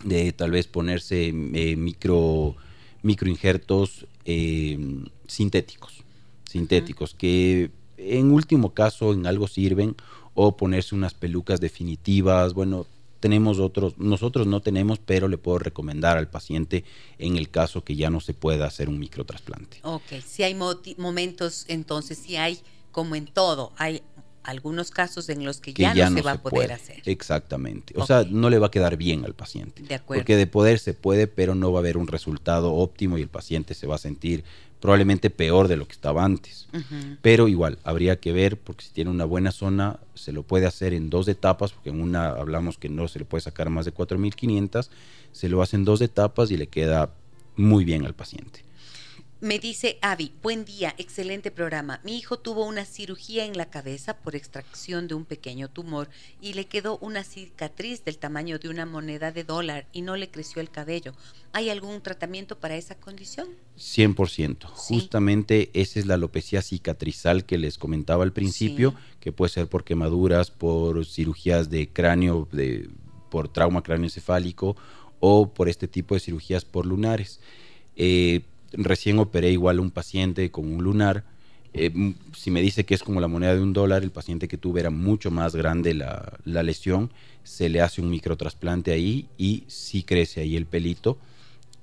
[0.04, 2.56] de tal vez ponerse eh, micro
[3.02, 4.80] microinjertos eh,
[5.28, 6.04] sintéticos,
[6.50, 9.96] sintéticos, que en último caso en algo sirven,
[10.34, 12.86] o ponerse unas pelucas definitivas, bueno,
[13.22, 16.84] tenemos otros, nosotros no tenemos, pero le puedo recomendar al paciente
[17.18, 19.80] en el caso que ya no se pueda hacer un microtrasplante.
[19.84, 20.54] Ok, si hay
[20.98, 22.60] momentos, entonces, si hay,
[22.92, 24.02] como en todo, hay
[24.46, 27.02] algunos casos en los que, ya, no, se va a poder hacer.
[27.06, 27.94] Exactamente.
[27.98, 29.84] O sea, no le va a quedar bien al paciente.
[29.84, 30.22] De acuerdo.
[30.22, 33.28] Porque de poder se puede, pero no va a haber un resultado óptimo y el
[33.28, 34.44] paciente se va a sentir
[34.80, 36.68] probablemente peor de lo que estaba antes.
[37.22, 40.94] Pero igual, habría que ver, porque si tiene una buena zona, se lo puede hacer
[40.94, 43.94] en dos etapas, porque en una hablamos que no se le puede sacar más de
[43.94, 44.90] 4.500,
[45.32, 47.12] se lo hace en dos etapas y le queda
[47.56, 48.65] muy bien al paciente.
[49.46, 52.02] Me dice Avi, buen día, excelente programa.
[52.04, 56.10] Mi hijo tuvo una cirugía en la cabeza por extracción de un pequeño tumor
[56.42, 60.32] y le quedó una cicatriz del tamaño de una moneda de dólar y no le
[60.32, 61.14] creció el cabello.
[61.54, 63.50] ¿Hay algún tratamiento para esa condición?
[63.78, 64.64] 100%.
[64.64, 69.84] Justamente esa es la alopecia cicatrizal que les comentaba al principio, que puede ser por
[69.84, 72.90] quemaduras, por cirugías de cráneo, de,
[73.30, 74.76] por trauma cráneoencefálico
[75.20, 77.40] o por este tipo de cirugías por lunares.
[77.96, 78.42] Eh,
[78.74, 81.24] recién operé igual a un paciente con un lunar.
[81.74, 81.92] Eh,
[82.36, 84.80] si me dice que es como la moneda de un dólar, el paciente que tuve
[84.80, 87.12] era mucho más grande la, lesión,
[87.44, 91.18] se le hace un microtrasplante ahí y sí crece ahí el pelito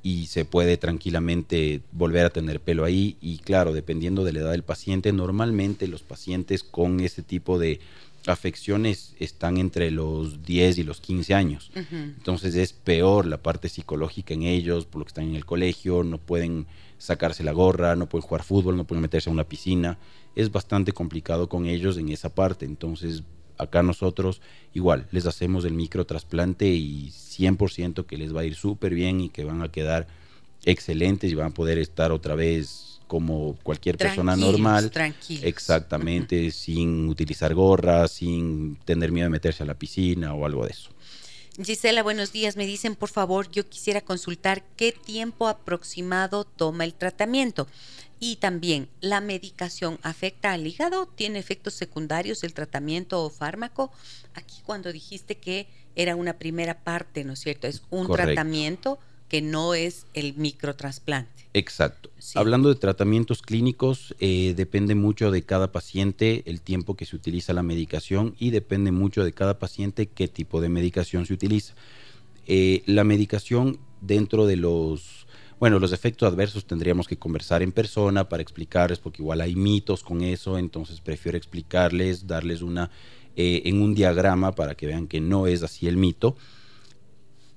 [0.03, 4.51] y se puede tranquilamente volver a tener pelo ahí y claro, dependiendo de la edad
[4.53, 7.79] del paciente, normalmente los pacientes con ese tipo de
[8.27, 11.71] afecciones están entre los 10 y los 15 años.
[11.91, 16.05] Entonces es peor la parte psicológica en ellos, por lo que están en el colegio,
[16.05, 16.67] no pueden
[16.99, 19.99] sacarse la gorra, no pueden jugar fútbol, no pueden meterse a una piscina.
[20.37, 22.65] Es bastante complicado con ellos en esa parte.
[22.65, 23.25] Entonces
[23.59, 24.41] acá nosotros
[24.73, 29.29] igual les hacemos el microtrasplante y 100% que les va a ir súper bien y
[29.29, 30.07] que van a quedar
[30.65, 34.91] excelentes y van a poder estar otra vez como cualquier persona normal.
[35.43, 40.71] Exactamente, sin utilizar gorras, sin tener miedo de meterse a la piscina o algo de
[40.71, 40.89] eso.
[41.63, 42.57] Gisela, buenos días.
[42.57, 47.69] Me dicen, por favor, yo quisiera consultar qué tiempo aproximado toma el tratamiento.
[48.19, 51.05] Y también, ¿la medicación afecta al hígado?
[51.05, 53.93] ¿Tiene efectos secundarios el tratamiento o fármaco?
[54.33, 55.67] Aquí cuando dijiste que
[55.97, 57.67] era una primera parte, ¿no es cierto?
[57.67, 58.99] Es un tratamiento
[59.33, 61.49] que no es el microtrasplante.
[61.55, 62.11] Exacto.
[62.35, 67.55] Hablando de tratamientos clínicos, eh, depende mucho de cada paciente el tiempo que se utiliza
[67.55, 71.73] la medicación y depende mucho de cada paciente qué tipo de medicación se utiliza.
[72.47, 75.27] Eh, la medicación dentro de los,
[75.59, 80.03] bueno, los efectos adversos tendríamos que conversar en persona para explicarles, porque igual hay mitos
[80.03, 82.91] con eso, entonces prefiero explicarles, darles una,
[83.35, 86.37] eh, en un diagrama para que vean que no es así el mito.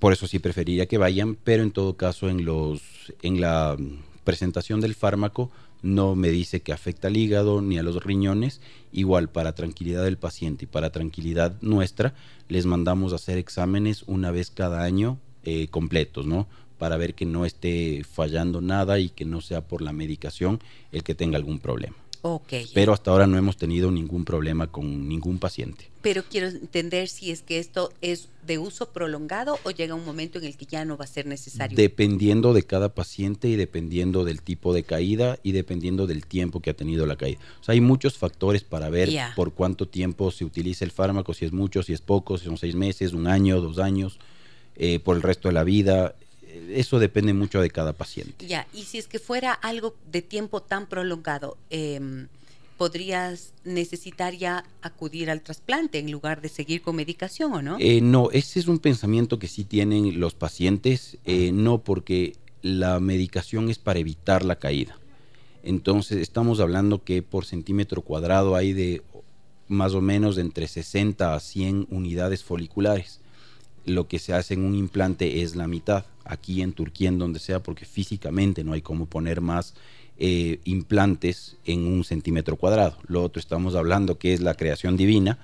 [0.05, 2.79] Por eso sí preferiría que vayan, pero en todo caso en, los,
[3.23, 3.75] en la
[4.23, 5.49] presentación del fármaco
[5.81, 8.61] no me dice que afecta al hígado ni a los riñones.
[8.91, 12.13] Igual para tranquilidad del paciente y para tranquilidad nuestra,
[12.49, 16.47] les mandamos a hacer exámenes una vez cada año eh, completos, ¿no?
[16.77, 20.59] Para ver que no esté fallando nada y que no sea por la medicación
[20.91, 21.95] el que tenga algún problema.
[22.73, 25.89] Pero hasta ahora no hemos tenido ningún problema con ningún paciente.
[26.01, 30.39] Pero quiero entender si es que esto es de uso prolongado o llega un momento
[30.39, 31.77] en el que ya no va a ser necesario.
[31.77, 36.71] Dependiendo de cada paciente y dependiendo del tipo de caída y dependiendo del tiempo que
[36.71, 37.39] ha tenido la caída.
[37.61, 41.45] O sea, hay muchos factores para ver por cuánto tiempo se utiliza el fármaco, si
[41.45, 44.19] es mucho, si es poco, si son seis meses, un año, dos años,
[44.75, 46.15] eh, por el resto de la vida
[46.71, 48.45] eso depende mucho de cada paciente.
[48.45, 52.27] Ya, y si es que fuera algo de tiempo tan prolongado, em,
[52.77, 57.77] ¿podrías necesitar ya acudir al trasplante en lugar de seguir con medicación o no?
[57.79, 62.99] Eh, no, ese es un pensamiento que sí tienen los pacientes, eh, no porque la
[62.99, 64.97] medicación es para evitar la caída.
[65.63, 69.01] Entonces, estamos hablando que por centímetro cuadrado hay de
[69.67, 73.19] más o menos de entre 60 a 100 unidades foliculares
[73.85, 77.39] lo que se hace en un implante es la mitad, aquí en Turquía, en donde
[77.39, 79.75] sea, porque físicamente no hay como poner más
[80.17, 82.97] eh, implantes en un centímetro cuadrado.
[83.07, 85.37] Lo otro estamos hablando que es la creación divina,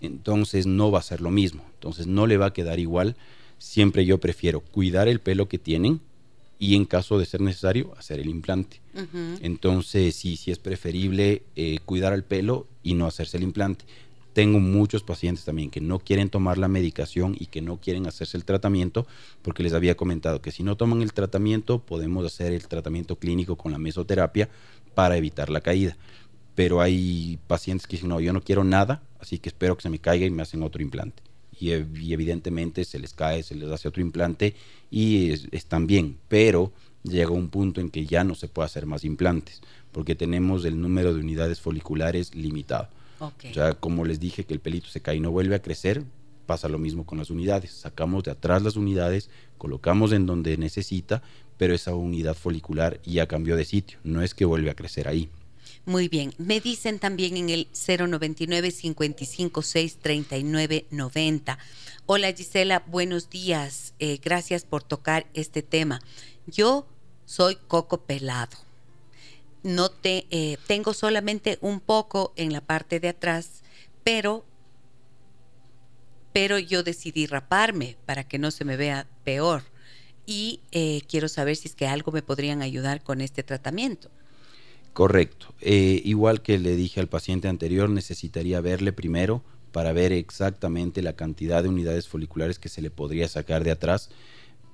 [0.00, 3.16] entonces no va a ser lo mismo, entonces no le va a quedar igual.
[3.58, 6.00] Siempre yo prefiero cuidar el pelo que tienen
[6.60, 8.80] y en caso de ser necesario hacer el implante.
[9.40, 13.84] Entonces sí, sí es preferible eh, cuidar el pelo y no hacerse el implante
[14.38, 18.36] tengo muchos pacientes también que no quieren tomar la medicación y que no quieren hacerse
[18.36, 19.04] el tratamiento
[19.42, 23.56] porque les había comentado que si no toman el tratamiento podemos hacer el tratamiento clínico
[23.56, 24.48] con la mesoterapia
[24.94, 25.96] para evitar la caída.
[26.54, 29.90] Pero hay pacientes que dicen, no, yo no quiero nada, así que espero que se
[29.90, 31.20] me caiga y me hacen otro implante.
[31.58, 34.54] Y, evidentemente se les cae, se les hace otro implante
[34.88, 39.02] y están bien, pero llega un punto en que ya no se puede hacer más
[39.02, 42.88] implantes porque tenemos el número de unidades foliculares limitado.
[43.20, 46.04] O sea, como les dije que el pelito se cae y no vuelve a crecer,
[46.46, 47.72] pasa lo mismo con las unidades.
[47.72, 49.28] Sacamos de atrás las unidades,
[49.58, 51.22] colocamos en donde necesita,
[51.56, 55.28] pero esa unidad folicular ya cambió de sitio, no es que vuelve a crecer ahí.
[55.84, 61.58] Muy bien, me dicen también en el 099 556 3990.
[62.06, 63.94] Hola Gisela, buenos días.
[63.98, 66.00] Eh, gracias por tocar este tema.
[66.46, 66.86] Yo
[67.24, 68.67] soy coco pelado
[69.62, 73.62] no te, eh, tengo solamente un poco en la parte de atrás,
[74.04, 74.44] pero,
[76.32, 79.62] pero yo decidí raparme para que no se me vea peor.
[80.26, 84.10] Y eh, quiero saber si es que algo me podrían ayudar con este tratamiento.
[84.92, 85.54] Correcto.
[85.60, 91.14] Eh, igual que le dije al paciente anterior, necesitaría verle primero para ver exactamente la
[91.14, 94.10] cantidad de unidades foliculares que se le podría sacar de atrás,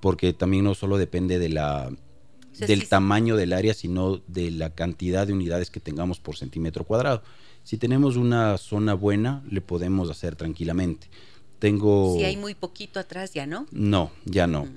[0.00, 1.90] porque también no solo depende de la
[2.58, 7.22] del tamaño del área, sino de la cantidad de unidades que tengamos por centímetro cuadrado.
[7.62, 11.08] Si tenemos una zona buena, le podemos hacer tranquilamente.
[11.58, 12.14] Tengo...
[12.16, 13.66] Si hay muy poquito atrás, ¿ya no?
[13.72, 14.68] No, ya no.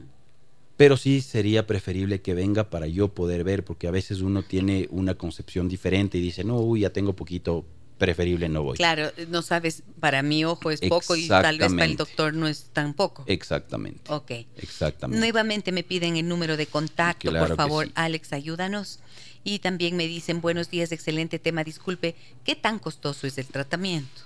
[0.77, 4.87] Pero sí sería preferible que venga para yo poder ver, porque a veces uno tiene
[4.91, 7.65] una concepción diferente y dice, no, uy, ya tengo poquito,
[7.97, 8.77] preferible no voy.
[8.77, 12.47] Claro, no sabes, para mi ojo es poco y tal vez para el doctor no
[12.47, 13.23] es tan poco.
[13.27, 14.01] Exactamente.
[14.11, 14.31] Ok.
[14.57, 15.19] Exactamente.
[15.19, 18.99] Nuevamente me piden el número de contacto, por favor, Alex, ayúdanos.
[19.43, 24.21] Y también me dicen, buenos días, excelente tema, disculpe, ¿qué tan costoso es el tratamiento?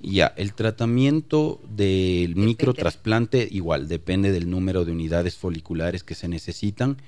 [0.00, 6.98] Ya, el tratamiento del microtrasplante igual, depende del número de unidades foliculares que se necesitan.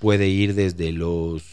[0.00, 1.44] Puede ir desde los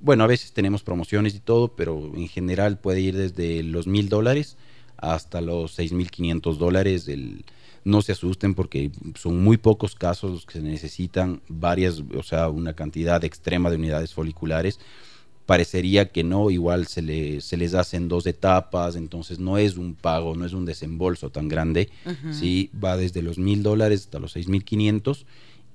[0.00, 4.08] bueno, a veces tenemos promociones y todo, pero en general puede ir desde los mil
[4.08, 4.56] dólares
[4.96, 7.10] hasta los seis mil quinientos dólares.
[7.84, 12.48] no se asusten porque son muy pocos casos los que se necesitan varias, o sea,
[12.48, 14.78] una cantidad extrema de unidades foliculares.
[15.46, 19.94] Parecería que no, igual se, le, se les hacen dos etapas, entonces no es un
[19.94, 21.88] pago, no es un desembolso tan grande.
[22.30, 25.26] Sí, va desde los mil dólares hasta los seis mil quinientos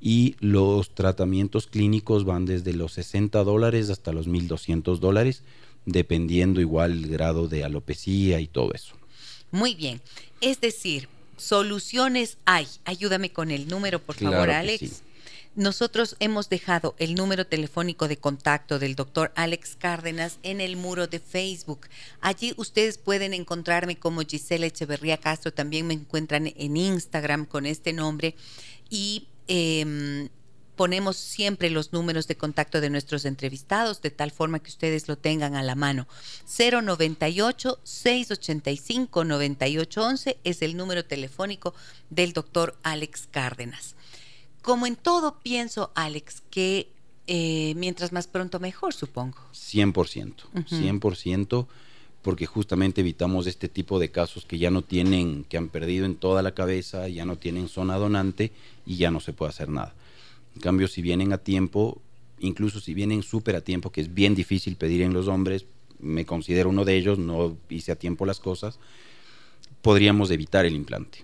[0.06, 5.42] y los tratamientos clínicos van desde los 60 dólares hasta los 1.200 dólares,
[5.88, 8.94] dependiendo igual el grado de alopecia y todo eso.
[9.50, 10.02] Muy bien,
[10.42, 12.68] es decir, soluciones hay.
[12.86, 15.02] Ayúdame con el número, por favor, Alex.
[15.56, 21.08] Nosotros hemos dejado el número telefónico de contacto del doctor Alex Cárdenas en el muro
[21.08, 21.88] de Facebook.
[22.22, 27.92] Allí ustedes pueden encontrarme como Gisela Echeverría Castro, también me encuentran en Instagram con este
[27.92, 28.36] nombre
[28.92, 30.30] y Em,
[30.76, 35.18] ponemos siempre los números de contacto de nuestros entrevistados de tal forma que ustedes lo
[35.18, 36.08] tengan a la mano.
[36.46, 41.74] 098 685 9811 es el número telefónico
[42.10, 43.96] del doctor Alex Cárdenas.
[44.62, 46.92] Como en todo pienso, Alex, que
[47.28, 49.38] eh, mientras más pronto mejor, supongo.
[49.54, 51.68] 100%, 100%
[52.26, 56.16] porque justamente evitamos este tipo de casos que ya no tienen, que han perdido en
[56.16, 58.52] toda la cabeza, ya no tienen zona donante
[58.84, 59.94] y ya no se puede hacer nada.
[60.56, 62.02] En cambio, si vienen a tiempo,
[62.40, 65.68] incluso si vienen súper a tiempo, que es bien difícil pedir en los hombres,
[66.00, 68.80] me considero uno de ellos, no hice a tiempo las cosas,
[69.84, 71.24] podríamos evitar el implante.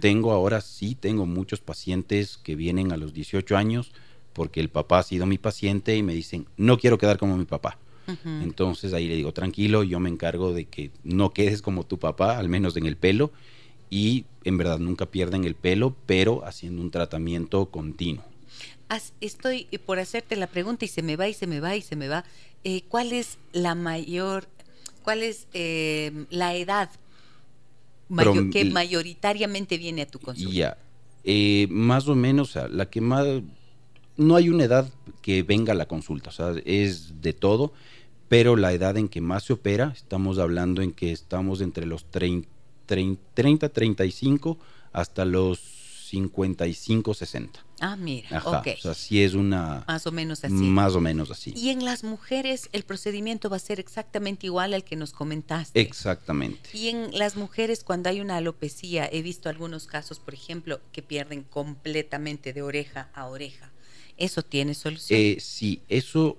[0.00, 3.92] Tengo ahora sí, tengo muchos pacientes que vienen a los 18 años
[4.32, 7.44] porque el papá ha sido mi paciente y me dicen, no quiero quedar como mi
[7.44, 7.76] papá
[8.24, 12.38] entonces ahí le digo, tranquilo, yo me encargo de que no quedes como tu papá,
[12.38, 13.32] al menos en el pelo,
[13.90, 18.24] y en verdad nunca pierden el pelo, pero haciendo un tratamiento continuo.
[19.20, 21.96] Estoy por hacerte la pregunta y se me va y se me va y se
[21.96, 22.24] me va.
[22.62, 24.46] Eh, ¿Cuál es la mayor,
[25.02, 26.90] cuál es eh, la edad
[28.52, 30.52] que mayoritariamente viene a tu consulta?
[30.52, 30.78] Ya,
[31.24, 33.26] eh, más o menos, la que más,
[34.16, 34.90] no hay una edad
[35.22, 37.72] que venga a la consulta, o sea, es de todo
[38.28, 42.10] pero la edad en que más se opera, estamos hablando en que estamos entre los
[42.10, 42.48] 30,
[42.86, 44.58] 30 35
[44.92, 45.60] hasta los
[46.08, 47.64] 55, 60.
[47.80, 49.84] Ah, mira, Ajá, O sea, sí es una...
[49.86, 50.54] Más o menos así.
[50.54, 51.52] Más o menos así.
[51.56, 55.80] Y en las mujeres el procedimiento va a ser exactamente igual al que nos comentaste.
[55.80, 56.70] Exactamente.
[56.72, 61.02] Y en las mujeres cuando hay una alopecia, he visto algunos casos, por ejemplo, que
[61.02, 63.73] pierden completamente de oreja a oreja.
[64.16, 65.18] ¿Eso tiene solución?
[65.18, 66.36] Eh, sí, eso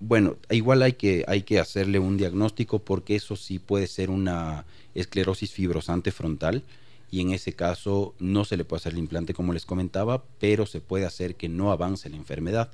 [0.00, 4.66] Bueno, igual hay que, hay que hacerle un diagnóstico porque eso sí puede ser una
[4.94, 6.62] esclerosis fibrosante frontal
[7.10, 10.66] y en ese caso no se le puede hacer el implante como les comentaba, pero
[10.66, 12.70] se puede hacer que no avance la enfermedad.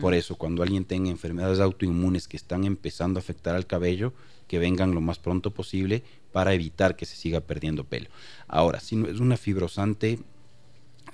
[0.00, 4.14] Por eso, cuando alguien tenga enfermedades autoinmunes que están empezando a afectar al cabello,
[4.48, 6.02] que vengan lo más pronto posible
[6.32, 8.08] para evitar que se siga perdiendo pelo.
[8.48, 10.18] Ahora, si no es una fibrosante,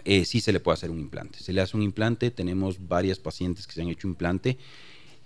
[0.04, 1.38] eh, sí se le puede hacer un implante.
[1.40, 4.58] Se le hace un implante, tenemos varias pacientes que se han hecho implante.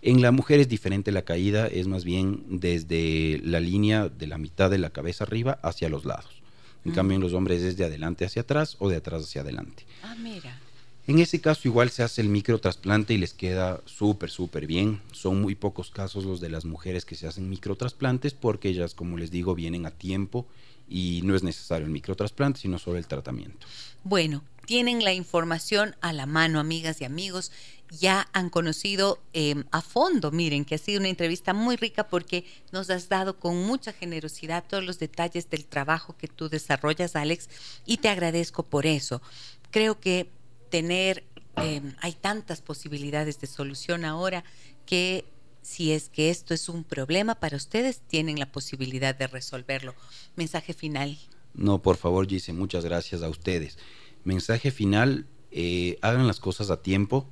[0.03, 4.39] En la mujer es diferente la caída, es más bien desde la línea de la
[4.39, 6.43] mitad de la cabeza arriba hacia los lados.
[6.85, 9.85] En cambio, en los hombres es de adelante hacia atrás o de atrás hacia adelante.
[10.05, 10.61] Ah, mira.
[11.09, 15.01] En ese caso igual se hace el microtrasplante y les queda súper, súper bien.
[15.13, 19.17] Son muy pocos casos los de las mujeres que se hacen microtrasplantes porque ellas, como
[19.17, 20.47] les digo, vienen a tiempo
[20.89, 23.67] y no es necesario el microtrasplante, sino solo el tratamiento.
[24.03, 27.53] Bueno, tienen la información a la mano, amigas y amigos.
[27.91, 32.45] Ya han conocido em, a fondo, miren, que ha sido una entrevista muy rica porque
[32.73, 37.49] nos has dado con mucha generosidad todos los detalles del trabajo que tú desarrollas, Alex,
[37.87, 39.23] y te agradezco por eso.
[39.71, 40.29] Creo que
[40.69, 41.25] tener,
[41.57, 44.45] em, hay tantas posibilidades de solución ahora
[44.85, 45.25] que
[45.63, 49.95] si es que esto es un problema para ustedes, tienen la posibilidad de resolverlo.
[50.37, 51.19] Mensaje final.
[51.55, 53.79] No, por favor, Gise, muchas gracias a ustedes.
[54.27, 57.27] Mensaje final, eh, hagan las cosas a tiempo,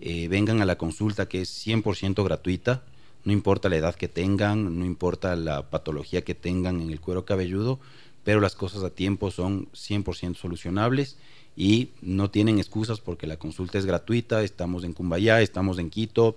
[0.00, 2.82] eh, vengan a la consulta que es 100% gratuita,
[3.24, 7.24] no importa la edad que tengan, no importa la patología que tengan en el cuero
[7.24, 7.78] cabelludo,
[8.22, 11.16] pero las cosas a tiempo son 100% solucionables
[11.56, 16.36] y no tienen excusas porque la consulta es gratuita, estamos en Cumbayá, estamos en Quito,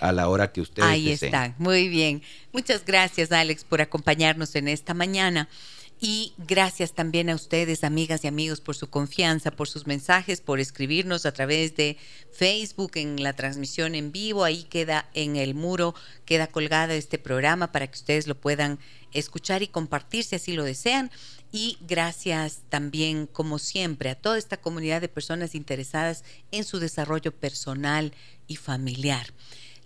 [0.00, 2.22] a la hora que ustedes Ahí está, muy bien.
[2.52, 5.48] Muchas gracias Alex por acompañarnos en esta mañana.
[5.98, 10.60] Y gracias también a ustedes, amigas y amigos, por su confianza, por sus mensajes, por
[10.60, 11.96] escribirnos a través de
[12.32, 14.44] Facebook en la transmisión en vivo.
[14.44, 15.94] Ahí queda en el muro,
[16.26, 18.78] queda colgado este programa para que ustedes lo puedan
[19.12, 21.10] escuchar y compartir si así lo desean.
[21.50, 27.32] Y gracias también, como siempre, a toda esta comunidad de personas interesadas en su desarrollo
[27.32, 28.12] personal
[28.46, 29.32] y familiar.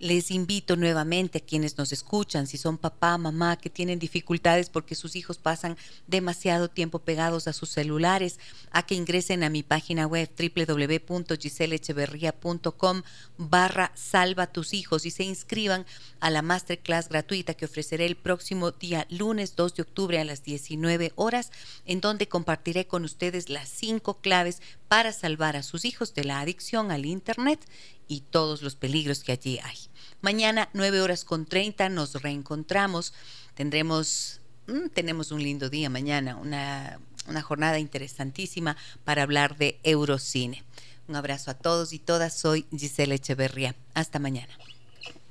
[0.00, 4.94] Les invito nuevamente a quienes nos escuchan, si son papá, mamá, que tienen dificultades porque
[4.94, 8.38] sus hijos pasan demasiado tiempo pegados a sus celulares,
[8.70, 13.02] a que ingresen a mi página web www.giselecheverria.com
[13.36, 15.84] barra salva tus hijos y se inscriban
[16.20, 20.42] a la masterclass gratuita que ofreceré el próximo día lunes 2 de octubre a las
[20.42, 21.52] 19 horas,
[21.84, 26.40] en donde compartiré con ustedes las cinco claves para salvar a sus hijos de la
[26.40, 27.64] adicción al Internet
[28.08, 29.76] y todos los peligros que allí hay.
[30.20, 33.14] Mañana, 9 horas con 30, nos reencontramos.
[33.54, 36.98] Tendremos, mm, tenemos un lindo día mañana, una,
[37.28, 40.64] una jornada interesantísima para hablar de Eurocine.
[41.06, 42.36] Un abrazo a todos y todas.
[42.36, 43.76] Soy Giselle Echeverría.
[43.94, 44.52] Hasta mañana.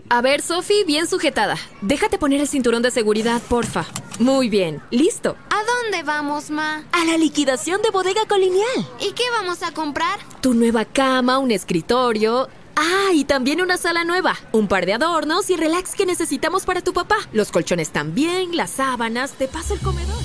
[0.07, 1.57] A ver, Sofi, bien sujetada.
[1.81, 3.85] Déjate poner el cinturón de seguridad, porfa.
[4.19, 5.35] Muy bien, listo.
[5.49, 6.83] ¿A dónde vamos, Ma?
[6.91, 8.87] A la liquidación de bodega colonial.
[8.99, 10.19] ¿Y qué vamos a comprar?
[10.41, 12.49] Tu nueva cama, un escritorio
[12.81, 16.79] Ah, y también una sala nueva, un par de adornos y relax que necesitamos para
[16.79, 17.17] tu papá.
[17.33, 20.15] Los colchones también, las sábanas, te paso el comedor.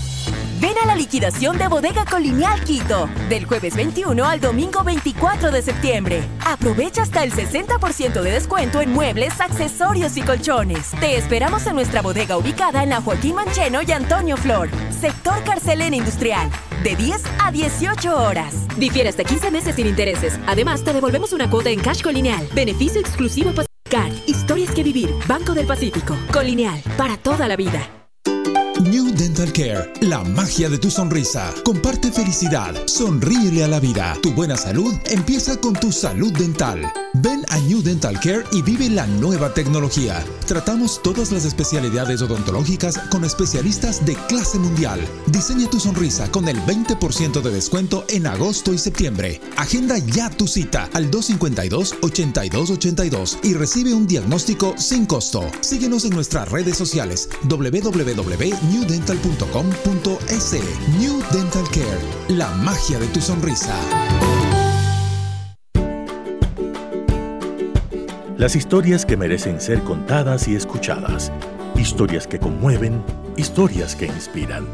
[0.60, 5.62] Ven a la liquidación de Bodega Colonial Quito, del jueves 21 al domingo 24 de
[5.62, 6.22] septiembre.
[6.44, 10.90] Aprovecha hasta el 60% de descuento en muebles, accesorios y colchones.
[11.00, 14.70] Te esperamos en nuestra bodega ubicada en la Joaquín Mancheno y Antonio Flor,
[15.00, 16.50] sector Carcelena Industrial,
[16.82, 18.54] de 10 a 18 horas.
[18.76, 20.38] Difiere hasta 15 meses sin intereses.
[20.46, 22.48] Además, te devolvemos una cuota en Cash Colineal.
[22.54, 23.66] Beneficio exclusivo para
[24.26, 25.10] Historias que vivir.
[25.28, 26.16] Banco del Pacífico.
[26.32, 26.82] Colineal.
[26.96, 27.88] Para toda la vida.
[29.16, 31.54] Dental Care, la magia de tu sonrisa.
[31.64, 34.18] Comparte felicidad, sonríele a la vida.
[34.22, 36.92] Tu buena salud empieza con tu salud dental.
[37.14, 40.24] Ven a New Dental Care y vive la nueva tecnología.
[40.46, 44.98] Tratamos todas las especialidades odontológicas con especialistas de clase mundial.
[45.26, 49.40] Diseña tu sonrisa con el 20% de descuento en agosto y septiembre.
[49.56, 55.48] Agenda ya tu cita al 252-8282 y recibe un diagnóstico sin costo.
[55.60, 57.28] Síguenos en nuestras redes sociales
[60.98, 63.74] New Dental Care, la magia de tu sonrisa.
[68.38, 71.30] Las historias que merecen ser contadas y escuchadas.
[71.76, 73.02] Historias que conmueven,
[73.36, 74.66] historias que inspiran.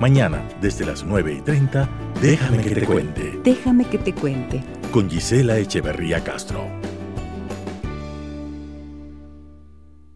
[0.00, 1.88] Mañana, desde las 9 y 30,
[2.20, 3.40] déjame, que, te cuente.
[3.44, 4.62] Déjame que te cuente.
[4.90, 6.77] Con Gisela Echeverría Castro.